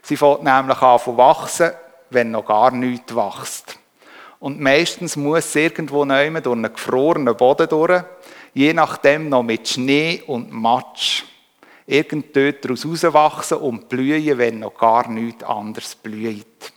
Sie 0.00 0.16
fängt 0.16 0.44
nämlich 0.44 0.80
an 0.80 0.98
zu 0.98 1.18
wachsen, 1.18 1.72
wenn 2.08 2.30
noch 2.30 2.46
gar 2.46 2.70
nichts 2.70 3.14
wächst. 3.14 3.78
Und 4.40 4.58
meistens 4.58 5.16
muss 5.16 5.52
sie 5.52 5.64
irgendwo 5.64 6.06
neu 6.06 6.30
durch 6.40 6.56
einen 6.56 6.72
gefrorenen 6.72 7.36
Boden 7.36 7.68
durch, 7.68 8.04
je 8.54 8.72
nachdem 8.72 9.28
noch 9.28 9.42
mit 9.42 9.68
Schnee 9.68 10.22
und 10.26 10.50
Matsch. 10.50 11.24
Irgend 11.90 12.36
dort 12.36 12.62
daraus 12.62 12.84
rauswachsen 12.84 13.56
und 13.56 13.88
blühen, 13.88 14.36
wenn 14.36 14.58
noch 14.58 14.76
gar 14.76 15.08
nichts 15.08 15.42
anderes 15.42 15.94
blüht. 15.94 16.70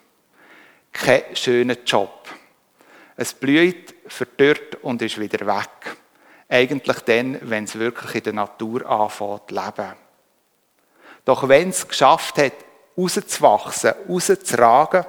Kein 0.93 1.35
schöner 1.35 1.75
Job. 1.85 2.29
Es 3.17 3.33
blüht, 3.33 3.93
verdörrt 4.07 4.75
und 4.83 5.01
ist 5.01 5.19
wieder 5.19 5.45
weg. 5.45 5.97
Eigentlich 6.47 6.99
dann, 7.01 7.37
wenn 7.41 7.65
es 7.65 7.77
wirklich 7.77 8.15
in 8.15 8.23
der 8.23 8.33
Natur 8.33 8.89
anfängt 8.89 9.49
zu 9.49 9.55
leben. 9.55 9.95
Doch 11.25 11.45
wenn 11.49 11.71
es 11.71 11.85
geschafft 11.85 12.37
hat, 12.37 12.53
rauszuwachsen, 12.97 13.93
rauszuragen, 14.07 15.05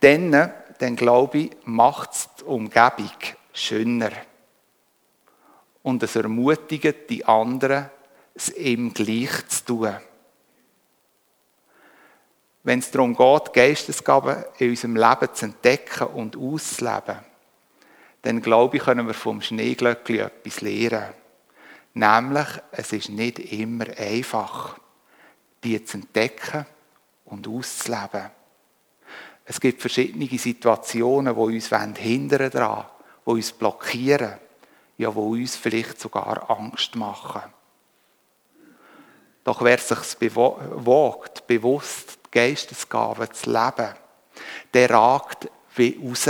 dann, 0.00 0.52
dann 0.78 0.94
glaube 0.94 1.38
ich, 1.38 1.50
macht 1.64 2.12
es 2.12 2.28
die 2.38 2.44
Umgebung 2.44 3.10
schöner. 3.54 4.12
Und 5.82 6.02
es 6.02 6.16
ermutigt 6.16 7.08
die 7.08 7.24
anderen, 7.24 7.88
es 8.40 8.50
ihm 8.56 8.92
gleich 8.94 9.46
zu 9.48 9.64
tun. 9.64 9.96
Wenn 12.62 12.80
es 12.80 12.90
darum 12.90 13.16
geht, 13.16 13.52
Geistesgaben 13.52 14.44
in 14.58 14.70
unserem 14.70 14.96
Leben 14.96 15.34
zu 15.34 15.46
entdecken 15.46 16.08
und 16.08 16.36
auszuleben, 16.36 17.18
dann 18.22 18.42
glaube 18.42 18.76
ich, 18.76 18.82
können 18.82 19.06
wir 19.06 19.14
vom 19.14 19.40
Schneeglöckli 19.40 20.18
etwas 20.18 20.60
lernen. 20.60 21.14
Nämlich, 21.94 22.46
es 22.72 22.92
ist 22.92 23.08
nicht 23.08 23.38
immer 23.38 23.86
einfach, 23.96 24.78
die 25.64 25.82
zu 25.84 25.98
entdecken 25.98 26.66
und 27.24 27.48
auszuleben. 27.48 28.30
Es 29.44 29.60
gibt 29.60 29.80
verschiedene 29.80 30.26
Situationen, 30.38 31.34
die 31.34 31.40
uns 31.40 31.70
hindern 31.98 32.50
daran, 32.50 32.84
die 33.24 33.30
uns 33.30 33.52
blockieren, 33.52 34.34
ja, 34.98 35.10
die 35.10 35.16
uns 35.16 35.56
vielleicht 35.56 35.98
sogar 35.98 36.50
Angst 36.50 36.94
machen. 36.96 37.42
Doch 39.48 39.62
wer 39.62 39.78
sich 39.78 40.30
wagt, 40.30 41.46
bewusst 41.46 42.18
die 42.26 42.30
Geistesgaben 42.32 43.32
zu 43.32 43.50
leben, 43.50 43.94
der 44.74 44.90
ragt 44.90 45.48
wie 45.74 45.98
raus. 46.06 46.28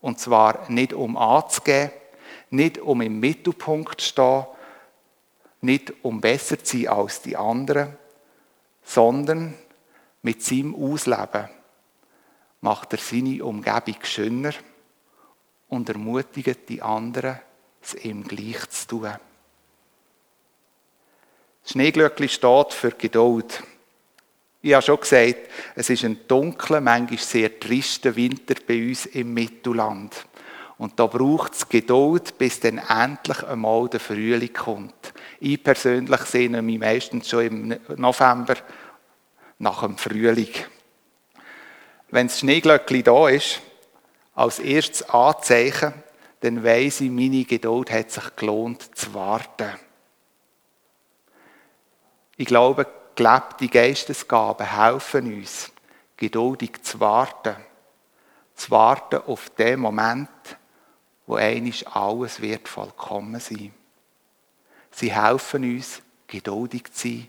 Und 0.00 0.18
zwar 0.18 0.68
nicht 0.68 0.92
um 0.92 1.16
anzugeben, 1.16 1.92
nicht 2.50 2.78
um 2.78 3.00
im 3.00 3.20
Mittelpunkt 3.20 4.00
zu 4.00 4.08
stehen, 4.08 4.44
nicht 5.60 5.92
um 6.02 6.20
besser 6.20 6.58
zu 6.58 6.78
sein 6.78 6.88
als 6.88 7.22
die 7.22 7.36
anderen, 7.36 7.96
sondern 8.82 9.54
mit 10.22 10.42
seinem 10.42 10.74
Ausleben 10.74 11.48
macht 12.60 12.92
er 12.92 12.98
seine 12.98 13.44
Umgebung 13.44 14.02
schöner 14.02 14.54
und 15.68 15.88
ermutigt 15.88 16.68
die 16.68 16.82
anderen, 16.82 17.38
es 17.80 17.94
ihm 17.94 18.24
gleich 18.24 18.68
zu 18.70 18.88
tun. 18.88 19.29
Schneeglöckli 21.70 22.28
steht 22.28 22.72
für 22.72 22.90
Geduld. 22.90 23.62
Ich 24.60 24.74
habe 24.74 24.82
schon 24.82 24.98
gesagt, 24.98 25.36
es 25.76 25.88
ist 25.88 26.04
ein 26.04 26.18
dunkler, 26.26 26.80
manchmal 26.80 27.20
sehr 27.20 27.60
trister 27.60 28.16
Winter 28.16 28.54
bei 28.66 28.88
uns 28.88 29.06
im 29.06 29.32
Mittelland. 29.32 30.26
Und 30.78 30.98
da 30.98 31.06
braucht 31.06 31.54
es 31.54 31.68
Geduld, 31.68 32.36
bis 32.38 32.58
dann 32.58 32.78
endlich 32.78 33.44
einmal 33.44 33.88
der 33.88 34.00
Frühling 34.00 34.52
kommt. 34.52 35.12
Ich 35.38 35.62
persönlich 35.62 36.20
sehne 36.22 36.60
mich 36.60 36.80
meistens 36.80 37.28
schon 37.28 37.46
im 37.46 37.78
November 37.96 38.56
nach 39.60 39.82
dem 39.82 39.96
Frühling. 39.96 40.50
Wenn 42.10 42.26
das 42.26 42.40
Schneeglöckli 42.40 43.04
da 43.04 43.28
ist, 43.28 43.60
als 44.34 44.58
erstes 44.58 45.08
Anzeichen, 45.08 45.94
dann 46.40 46.64
weiss 46.64 47.00
ich, 47.00 47.10
meine 47.10 47.44
Geduld 47.44 47.92
hat 47.92 48.10
sich 48.10 48.34
gelohnt 48.34 48.96
zu 48.98 49.14
warten. 49.14 49.70
Ich 52.40 52.46
glaube, 52.46 52.86
gelebte 53.16 53.68
Geistesgaben 53.68 54.66
helfen 54.66 55.30
uns, 55.30 55.70
geduldig 56.16 56.82
zu 56.82 56.98
warten. 56.98 57.54
Zu 58.54 58.70
warten 58.70 59.20
auf 59.26 59.50
den 59.50 59.78
Moment, 59.78 60.30
wo 61.26 61.34
einisch 61.34 61.86
alles 61.86 62.40
wird 62.40 62.66
vollkommen 62.66 63.38
sein. 63.40 63.74
Sie 64.90 65.12
helfen 65.12 65.64
uns, 65.64 66.00
geduldig 66.28 66.90
zu 66.94 67.08
sein 67.08 67.28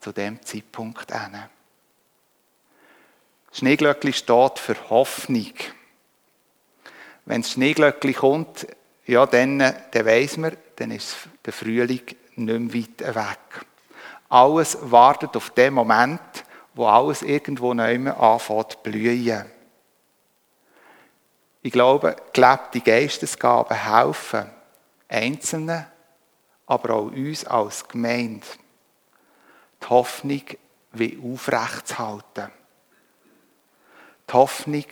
zu 0.00 0.10
dem 0.10 0.42
Zeitpunkt 0.42 1.12
hin. 1.12 1.44
Schneeglöckli 3.52 4.12
steht 4.12 4.58
für 4.58 4.90
Hoffnung. 4.90 5.54
Wenn 7.26 7.42
das 7.42 7.52
Schneeglöckli 7.52 8.14
kommt, 8.14 8.66
ja, 9.06 9.24
dann, 9.24 9.60
dann 9.60 10.04
weiss 10.04 10.36
man, 10.36 10.56
dann 10.74 10.90
ist 10.90 11.28
der 11.44 11.52
Frühling 11.52 12.02
nicht 12.34 12.74
mehr 12.74 12.74
weit 12.74 13.14
weg. 13.14 13.66
Alles 14.32 14.78
wartet 14.80 15.36
auf 15.36 15.50
den 15.50 15.74
Moment, 15.74 16.22
wo 16.72 16.86
alles 16.86 17.20
irgendwo 17.20 17.74
neu 17.74 18.10
anfängt 18.12 18.72
zu 18.72 18.78
blühen. 18.78 19.44
Ich 21.60 21.70
glaube, 21.70 22.16
gelebte 22.32 22.80
Geistesgaben 22.80 23.76
helfen 23.76 24.50
Einzelnen, 25.06 25.84
aber 26.64 26.94
auch 26.94 27.12
uns 27.12 27.44
als 27.44 27.86
Gemeinde, 27.86 28.46
die 29.82 29.86
Hoffnung 29.90 30.44
wie 30.92 31.20
aufrechtzuhalten. 31.22 32.50
Die 34.30 34.32
Hoffnung 34.32 34.86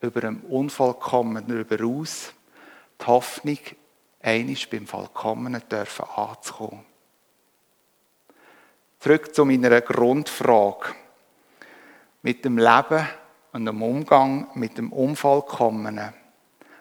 über 0.00 0.22
dem 0.22 0.40
Unvollkommenen 0.44 1.50
überaus, 1.50 2.32
die 2.98 3.06
Hoffnung, 3.06 3.58
einisch 4.22 4.70
beim 4.70 4.86
Vollkommenen 4.86 5.68
dürfen 5.68 6.06
anzukommen. 6.16 6.89
Zurück 9.00 9.34
zu 9.34 9.46
meiner 9.46 9.80
Grundfrage. 9.80 10.94
Mit 12.20 12.44
dem 12.44 12.58
Leben 12.58 13.08
und 13.52 13.64
dem 13.64 13.82
Umgang 13.82 14.48
mit 14.52 14.76
dem 14.76 14.92
Unvollkommenen 14.92 16.12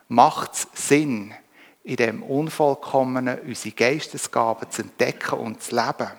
macht 0.10 0.51
es 0.51 0.67
Sinn, 0.73 1.34
in 1.82 1.95
dem 1.95 2.21
Unvollkommenen 2.21 3.39
unsere 3.39 3.73
Geistesgaben 3.73 4.69
zu 4.69 4.82
entdecken 4.82 5.39
und 5.39 5.63
zu 5.63 5.73
leben? 5.77 6.10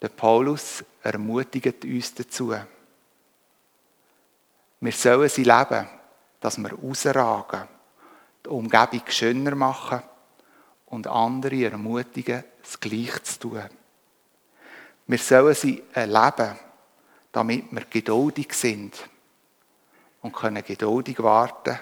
Der 0.00 0.08
Paulus 0.08 0.84
ermutigt 1.02 1.84
uns 1.84 2.14
dazu. 2.14 2.54
Wir 4.78 4.92
sollen 4.92 5.28
sie 5.28 5.42
leben, 5.42 5.88
dass 6.38 6.58
wir 6.58 6.72
rausragen, 6.72 7.66
die 8.46 8.50
Umgebung 8.50 9.02
schöner 9.08 9.56
machen 9.56 10.00
und 10.86 11.08
andere 11.08 11.64
ermutigen, 11.64 12.44
das 12.62 12.78
Gleiche 12.78 13.20
zu 13.24 13.40
tun. 13.40 13.77
Wir 15.08 15.18
sollen 15.18 15.54
sie 15.54 15.82
erleben, 15.94 16.58
damit 17.32 17.72
wir 17.72 17.84
geduldig 17.86 18.52
sind 18.52 19.08
und 20.20 20.34
können 20.34 20.62
geduldig 20.62 21.18
warten 21.22 21.78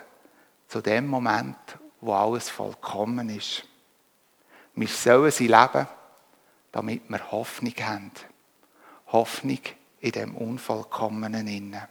zu 0.68 0.80
dem 0.80 1.08
Moment, 1.08 1.56
wo 2.00 2.14
alles 2.14 2.48
vollkommen 2.48 3.28
ist. 3.30 3.64
Wir 4.76 4.86
sollen 4.86 5.32
sie 5.32 5.48
leben, 5.48 5.88
damit 6.70 7.02
wir 7.08 7.32
Hoffnung 7.32 7.74
haben. 7.80 8.12
Hoffnung 9.08 9.60
in 10.00 10.12
dem 10.12 10.36
Unvollkommenen 10.36 11.48
innen. 11.48 11.82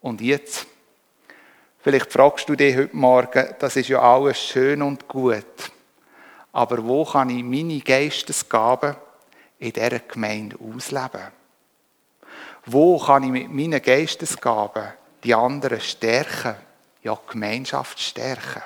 Und 0.00 0.20
jetzt, 0.20 0.66
vielleicht 1.78 2.12
fragst 2.12 2.48
du 2.48 2.56
dich 2.56 2.76
heute 2.76 2.96
Morgen, 2.96 3.54
das 3.60 3.76
ist 3.76 3.88
ja 3.88 4.00
alles 4.00 4.38
schön 4.38 4.82
und 4.82 5.06
gut 5.06 5.44
aber 6.56 6.86
wo 6.86 7.04
kann 7.04 7.28
ich 7.28 7.44
meine 7.44 7.80
Geistesgaben 7.80 8.96
in 9.58 9.74
dieser 9.74 9.98
Gemeinde 9.98 10.56
ausleben? 10.58 11.30
Wo 12.64 12.98
kann 12.98 13.24
ich 13.24 13.30
mit 13.30 13.52
meinen 13.52 13.82
Geistesgaben 13.82 14.94
die 15.22 15.34
anderen 15.34 15.82
stärken, 15.82 16.54
ja 17.02 17.14
die 17.14 17.32
Gemeinschaft 17.32 18.00
stärken? 18.00 18.62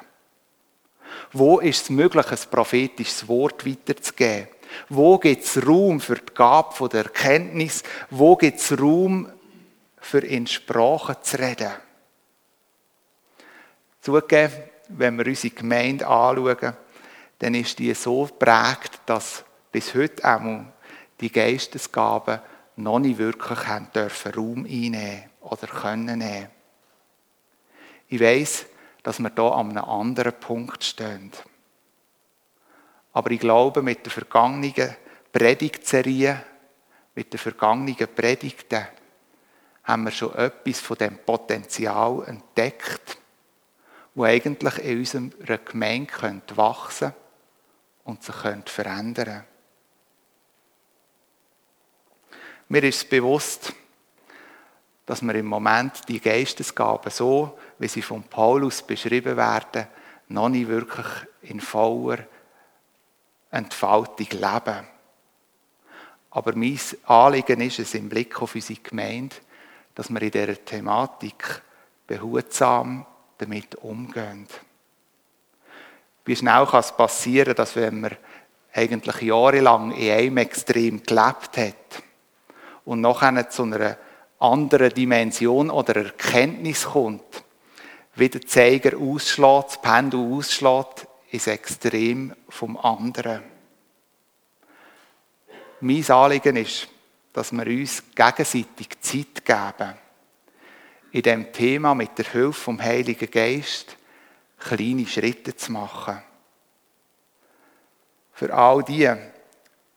Wo 1.32 1.58
ist 1.58 1.82
es 1.82 1.90
möglich, 1.90 2.30
ein 2.30 2.38
prophetisches 2.48 3.26
Wort 3.26 3.66
weiterzugeben? 3.66 4.46
Wo 4.88 5.18
gibt 5.18 5.42
es 5.42 5.66
Raum 5.66 5.98
für 6.00 6.14
die 6.14 6.32
Gabe 6.32 6.88
der 6.88 7.06
Erkenntnis? 7.06 7.82
Wo 8.08 8.36
gibt 8.36 8.60
es 8.60 8.80
Raum 8.80 9.28
für 9.98 10.20
in 10.20 10.46
Sprachen 10.46 11.16
zu 11.22 11.40
reden? 11.40 11.72
Zugegeben, 14.00 14.62
wenn 14.90 15.18
wir 15.18 15.26
unsere 15.26 15.54
Gemeinde 15.56 16.06
anschauen, 16.06 16.76
dann 17.40 17.54
ist 17.54 17.78
die 17.78 17.92
so 17.94 18.26
prägt, 18.26 19.00
dass 19.06 19.44
bis 19.72 19.94
heute 19.94 20.24
auch 20.24 20.64
die 21.20 21.32
Geistesgaben 21.32 22.40
noch 22.76 22.98
nicht 22.98 23.18
wirklich 23.18 23.66
haben 23.66 23.90
dürfen 23.94 24.32
Raum 24.32 24.64
einnehmen 24.64 25.24
oder 25.40 25.66
können 25.66 26.18
nehmen. 26.18 26.48
Ich 28.08 28.20
weiß, 28.20 28.66
dass 29.02 29.20
wir 29.20 29.30
da 29.30 29.48
an 29.52 29.70
einem 29.70 29.84
anderen 29.84 30.34
Punkt 30.34 30.84
stehen. 30.84 31.32
Aber 33.12 33.30
ich 33.30 33.40
glaube, 33.40 33.82
mit 33.82 34.04
der 34.04 34.12
vergangenen 34.12 34.96
Predigtserie, 35.32 36.42
mit 37.14 37.32
den 37.32 37.38
vergangenen 37.38 37.96
Predigten, 38.14 38.86
haben 39.84 40.04
wir 40.04 40.10
schon 40.10 40.34
etwas 40.34 40.80
von 40.80 40.98
dem 40.98 41.18
Potenzial 41.18 42.22
entdeckt, 42.26 43.18
wo 44.14 44.24
eigentlich 44.24 44.78
in 44.78 44.98
unserer 44.98 45.58
Gemeinde 45.58 46.12
wachsen 46.56 47.12
könnte 47.12 47.19
und 48.04 48.22
sich 48.22 48.34
verändern 48.34 49.24
können. 49.24 49.44
Mir 52.68 52.84
ist 52.84 53.10
bewusst, 53.10 53.72
dass 55.06 55.22
wir 55.22 55.34
im 55.34 55.46
Moment 55.46 56.08
die 56.08 56.20
Geistesgaben 56.20 57.10
so, 57.10 57.58
wie 57.78 57.88
sie 57.88 58.02
von 58.02 58.22
Paulus 58.22 58.82
beschrieben 58.82 59.36
werden, 59.36 59.88
noch 60.28 60.48
nicht 60.48 60.68
wirklich 60.68 61.06
in 61.42 61.60
voller 61.60 62.24
Entfaltung 63.50 64.28
leben. 64.30 64.86
Aber 66.30 66.54
mein 66.54 66.78
Anliegen 67.06 67.60
ist 67.60 67.80
es 67.80 67.94
im 67.94 68.08
Blick 68.08 68.40
auf 68.40 68.54
unsere 68.54 68.78
Gemeinde, 68.80 69.34
dass 69.96 70.10
wir 70.10 70.22
in 70.22 70.30
dieser 70.30 70.64
Thematik 70.64 71.60
behutsam 72.06 73.04
damit 73.38 73.74
umgehen. 73.76 74.46
Wie 76.24 76.36
schnell 76.36 76.66
kann 76.66 76.80
es 76.80 76.92
passieren, 76.92 77.54
dass 77.54 77.76
wenn 77.76 78.00
man 78.00 78.16
eigentlich 78.72 79.22
jahrelang 79.22 79.92
in 79.92 80.10
einem 80.10 80.36
Extrem 80.38 81.02
gelebt 81.02 81.56
hat 81.56 82.02
und 82.84 83.00
nachher 83.00 83.48
zu 83.50 83.64
einer 83.64 83.96
anderen 84.38 84.90
Dimension 84.90 85.70
oder 85.70 85.96
Erkenntnis 85.96 86.84
kommt, 86.84 87.44
wie 88.14 88.28
der 88.28 88.42
Zeiger 88.42 88.96
ausschlägt, 88.98 89.68
das 89.68 89.82
Pendel 89.82 90.20
ausschlägt, 90.20 91.06
ins 91.30 91.46
Extrem 91.46 92.34
vom 92.48 92.76
anderen. 92.76 93.42
Mein 95.80 96.10
Anliegen 96.10 96.56
ist, 96.56 96.88
dass 97.32 97.52
wir 97.52 97.66
uns 97.66 98.02
gegenseitig 98.14 98.88
Zeit 99.00 99.44
geben, 99.44 99.94
in 101.12 101.22
dem 101.22 101.52
Thema 101.52 101.94
mit 101.94 102.18
der 102.18 102.26
Hilfe 102.26 102.52
vom 102.52 102.82
Heiligen 102.82 103.30
Geist 103.30 103.96
kleine 104.60 105.06
Schritte 105.06 105.56
zu 105.56 105.72
machen. 105.72 106.22
Für 108.32 108.54
all 108.54 108.82
die, 108.82 109.10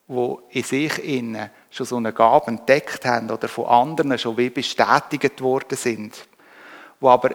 die 0.08 0.36
in 0.50 0.64
sich 0.64 1.04
innen 1.04 1.50
schon 1.70 1.86
so 1.86 1.98
eine 1.98 2.14
Gabe 2.14 2.48
entdeckt 2.48 3.06
haben 3.06 3.30
oder 3.30 3.48
von 3.48 3.66
anderen 3.66 4.18
schon 4.18 4.38
wie 4.38 4.50
bestätigt 4.50 5.42
worden 5.42 5.78
sind, 5.78 6.28
die 7.00 7.06
aber 7.06 7.32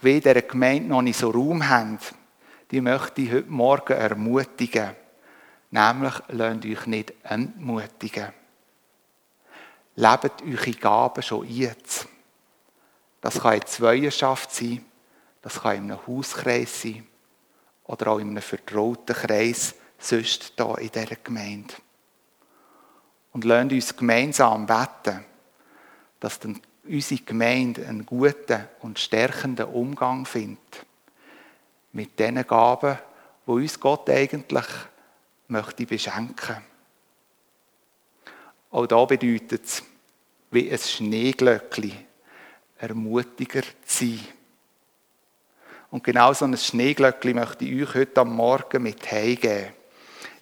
wie 0.00 0.20
der 0.20 0.42
Gemeinde 0.42 0.88
noch 0.88 1.02
nicht 1.02 1.18
so 1.18 1.30
Raum 1.30 1.68
haben, 1.68 1.98
die 2.70 2.80
möchte 2.80 3.22
ich 3.22 3.32
heute 3.32 3.50
Morgen 3.50 3.92
ermutigen. 3.92 4.90
Nämlich, 5.70 6.14
lasst 6.28 6.64
euch 6.64 6.86
nicht 6.86 7.12
entmutigen. 7.22 8.32
Lebt 9.96 10.42
eure 10.42 10.70
Gaben 10.72 11.22
schon 11.22 11.46
jetzt. 11.46 12.06
Das 13.20 13.40
kann 13.40 13.54
in 13.54 13.66
Zweierschaft 13.66 14.52
sein, 14.52 14.84
das 15.42 15.60
kann 15.60 15.76
in 15.76 15.90
einem 15.90 16.06
Hauskreis 16.06 16.82
sein 16.82 17.06
oder 17.84 18.12
auch 18.12 18.18
in 18.18 18.30
einem 18.30 18.42
vertrauten 18.42 19.14
Kreis, 19.14 19.74
sonst 19.98 20.52
hier 20.56 20.78
in 20.78 20.90
dieser 20.90 21.16
Gemeinde. 21.16 21.74
Und 23.32 23.44
lasst 23.44 23.72
uns 23.72 23.96
gemeinsam 23.96 24.66
beten, 24.66 25.24
dass 26.20 26.38
dann 26.38 26.60
unsere 26.84 27.22
Gemeinde 27.22 27.86
einen 27.86 28.06
guten 28.06 28.68
und 28.80 28.98
stärkenden 28.98 29.66
Umgang 29.66 30.26
findet 30.26 30.86
mit 31.92 32.18
den 32.18 32.46
Gaben, 32.46 32.98
wo 33.46 33.54
uns 33.54 33.78
Gott 33.78 34.08
eigentlich 34.08 34.66
möchte 35.48 35.86
beschenken. 35.86 36.56
Auch 38.70 38.86
da 38.86 39.04
bedeutet 39.04 39.64
es, 39.64 39.82
wie 40.50 40.70
ein 40.70 40.78
Schneeglöckli, 40.78 41.92
ermutiger 42.78 43.62
zu 43.84 44.06
sein. 44.06 44.20
Und 45.92 46.02
genau 46.02 46.32
so 46.32 46.46
ein 46.46 46.56
Schneeglöckli 46.56 47.34
möchte 47.34 47.66
ich 47.66 47.82
euch 47.82 47.94
heute 47.94 48.22
am 48.22 48.34
Morgen 48.34 48.82
mit 48.82 49.12
heimgeben. 49.12 49.74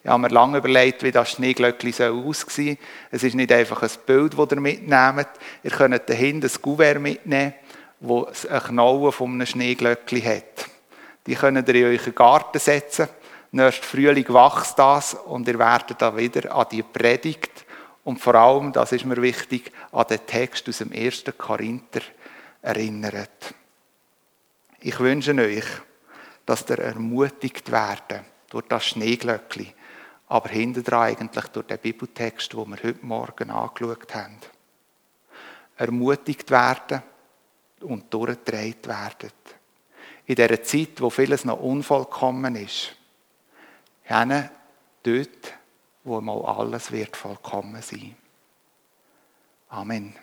Ich 0.01 0.09
habe 0.09 0.21
mir 0.21 0.29
lange 0.29 0.59
überlegt, 0.59 1.03
wie 1.03 1.11
das 1.11 1.31
Schneeglöckli 1.31 1.89
aussehen 1.89 2.77
soll. 2.77 2.77
Es 3.11 3.23
ist 3.23 3.35
nicht 3.35 3.51
einfach 3.51 3.83
ein 3.83 3.89
Bild, 4.05 4.39
das 4.39 4.49
ihr 4.49 4.61
mitnehmt. 4.61 5.27
Ihr 5.61 5.71
könnt 5.71 6.09
dahinter 6.09 6.47
ein 6.47 6.61
Kuvert 6.61 7.01
mitnehmen, 7.01 7.53
das 7.99 8.45
eine 8.45 8.61
Knolle 8.61 9.11
von 9.11 9.33
einem 9.33 9.45
Schneeglöckli 9.45 10.21
hat. 10.21 10.69
Die 11.27 11.35
könnt 11.35 11.67
ihr 11.67 11.75
in 11.75 11.99
euren 11.99 12.15
Garten 12.15 12.57
setzen. 12.57 13.09
Nächsten 13.51 13.83
Frühling 13.83 14.29
wächst 14.29 14.79
das 14.79 15.15
und 15.15 15.49
ihr 15.49 15.59
werdet 15.59 16.01
dann 16.01 16.15
wieder 16.15 16.55
an 16.55 16.67
die 16.71 16.81
Predigt 16.81 17.65
und 18.05 18.21
vor 18.21 18.35
allem, 18.35 18.71
das 18.71 18.93
ist 18.93 19.03
mir 19.03 19.21
wichtig, 19.21 19.73
an 19.91 20.07
den 20.09 20.25
Text 20.25 20.69
aus 20.69 20.77
dem 20.77 20.93
1. 20.93 21.25
Korinther 21.37 21.99
erinnert. 22.61 23.53
Ich 24.83 24.99
wünsche 24.99 25.35
euch, 25.35 25.65
dass 26.45 26.67
ihr 26.69 26.79
ermutigt 26.79 27.71
werden 27.71 28.25
durch 28.49 28.67
das 28.67 28.87
Schneeglöckli, 28.87 29.73
aber 30.27 30.49
hinterdran 30.49 31.03
eigentlich 31.03 31.45
durch 31.45 31.67
den 31.67 31.77
Bibeltext, 31.77 32.53
den 32.53 32.69
wir 32.69 32.83
heute 32.83 33.05
Morgen 33.05 33.51
angeschaut 33.51 34.15
haben. 34.15 34.37
Ermutigt 35.77 36.49
werden 36.49 37.03
und 37.81 38.11
durchgedreht 38.11 38.87
werden 38.87 39.31
in 40.25 40.35
dieser 40.35 40.63
Zeit, 40.63 40.99
wo 40.99 41.09
vieles 41.09 41.45
noch 41.45 41.59
unvollkommen 41.59 42.55
ist, 42.55 42.95
hin 44.03 44.49
dort, 45.03 45.53
wo 46.03 46.21
mal 46.21 46.43
alles 46.45 46.91
wird 46.91 47.15
vollkommen 47.15 47.81
sein. 47.81 48.15
Amen. 49.69 50.15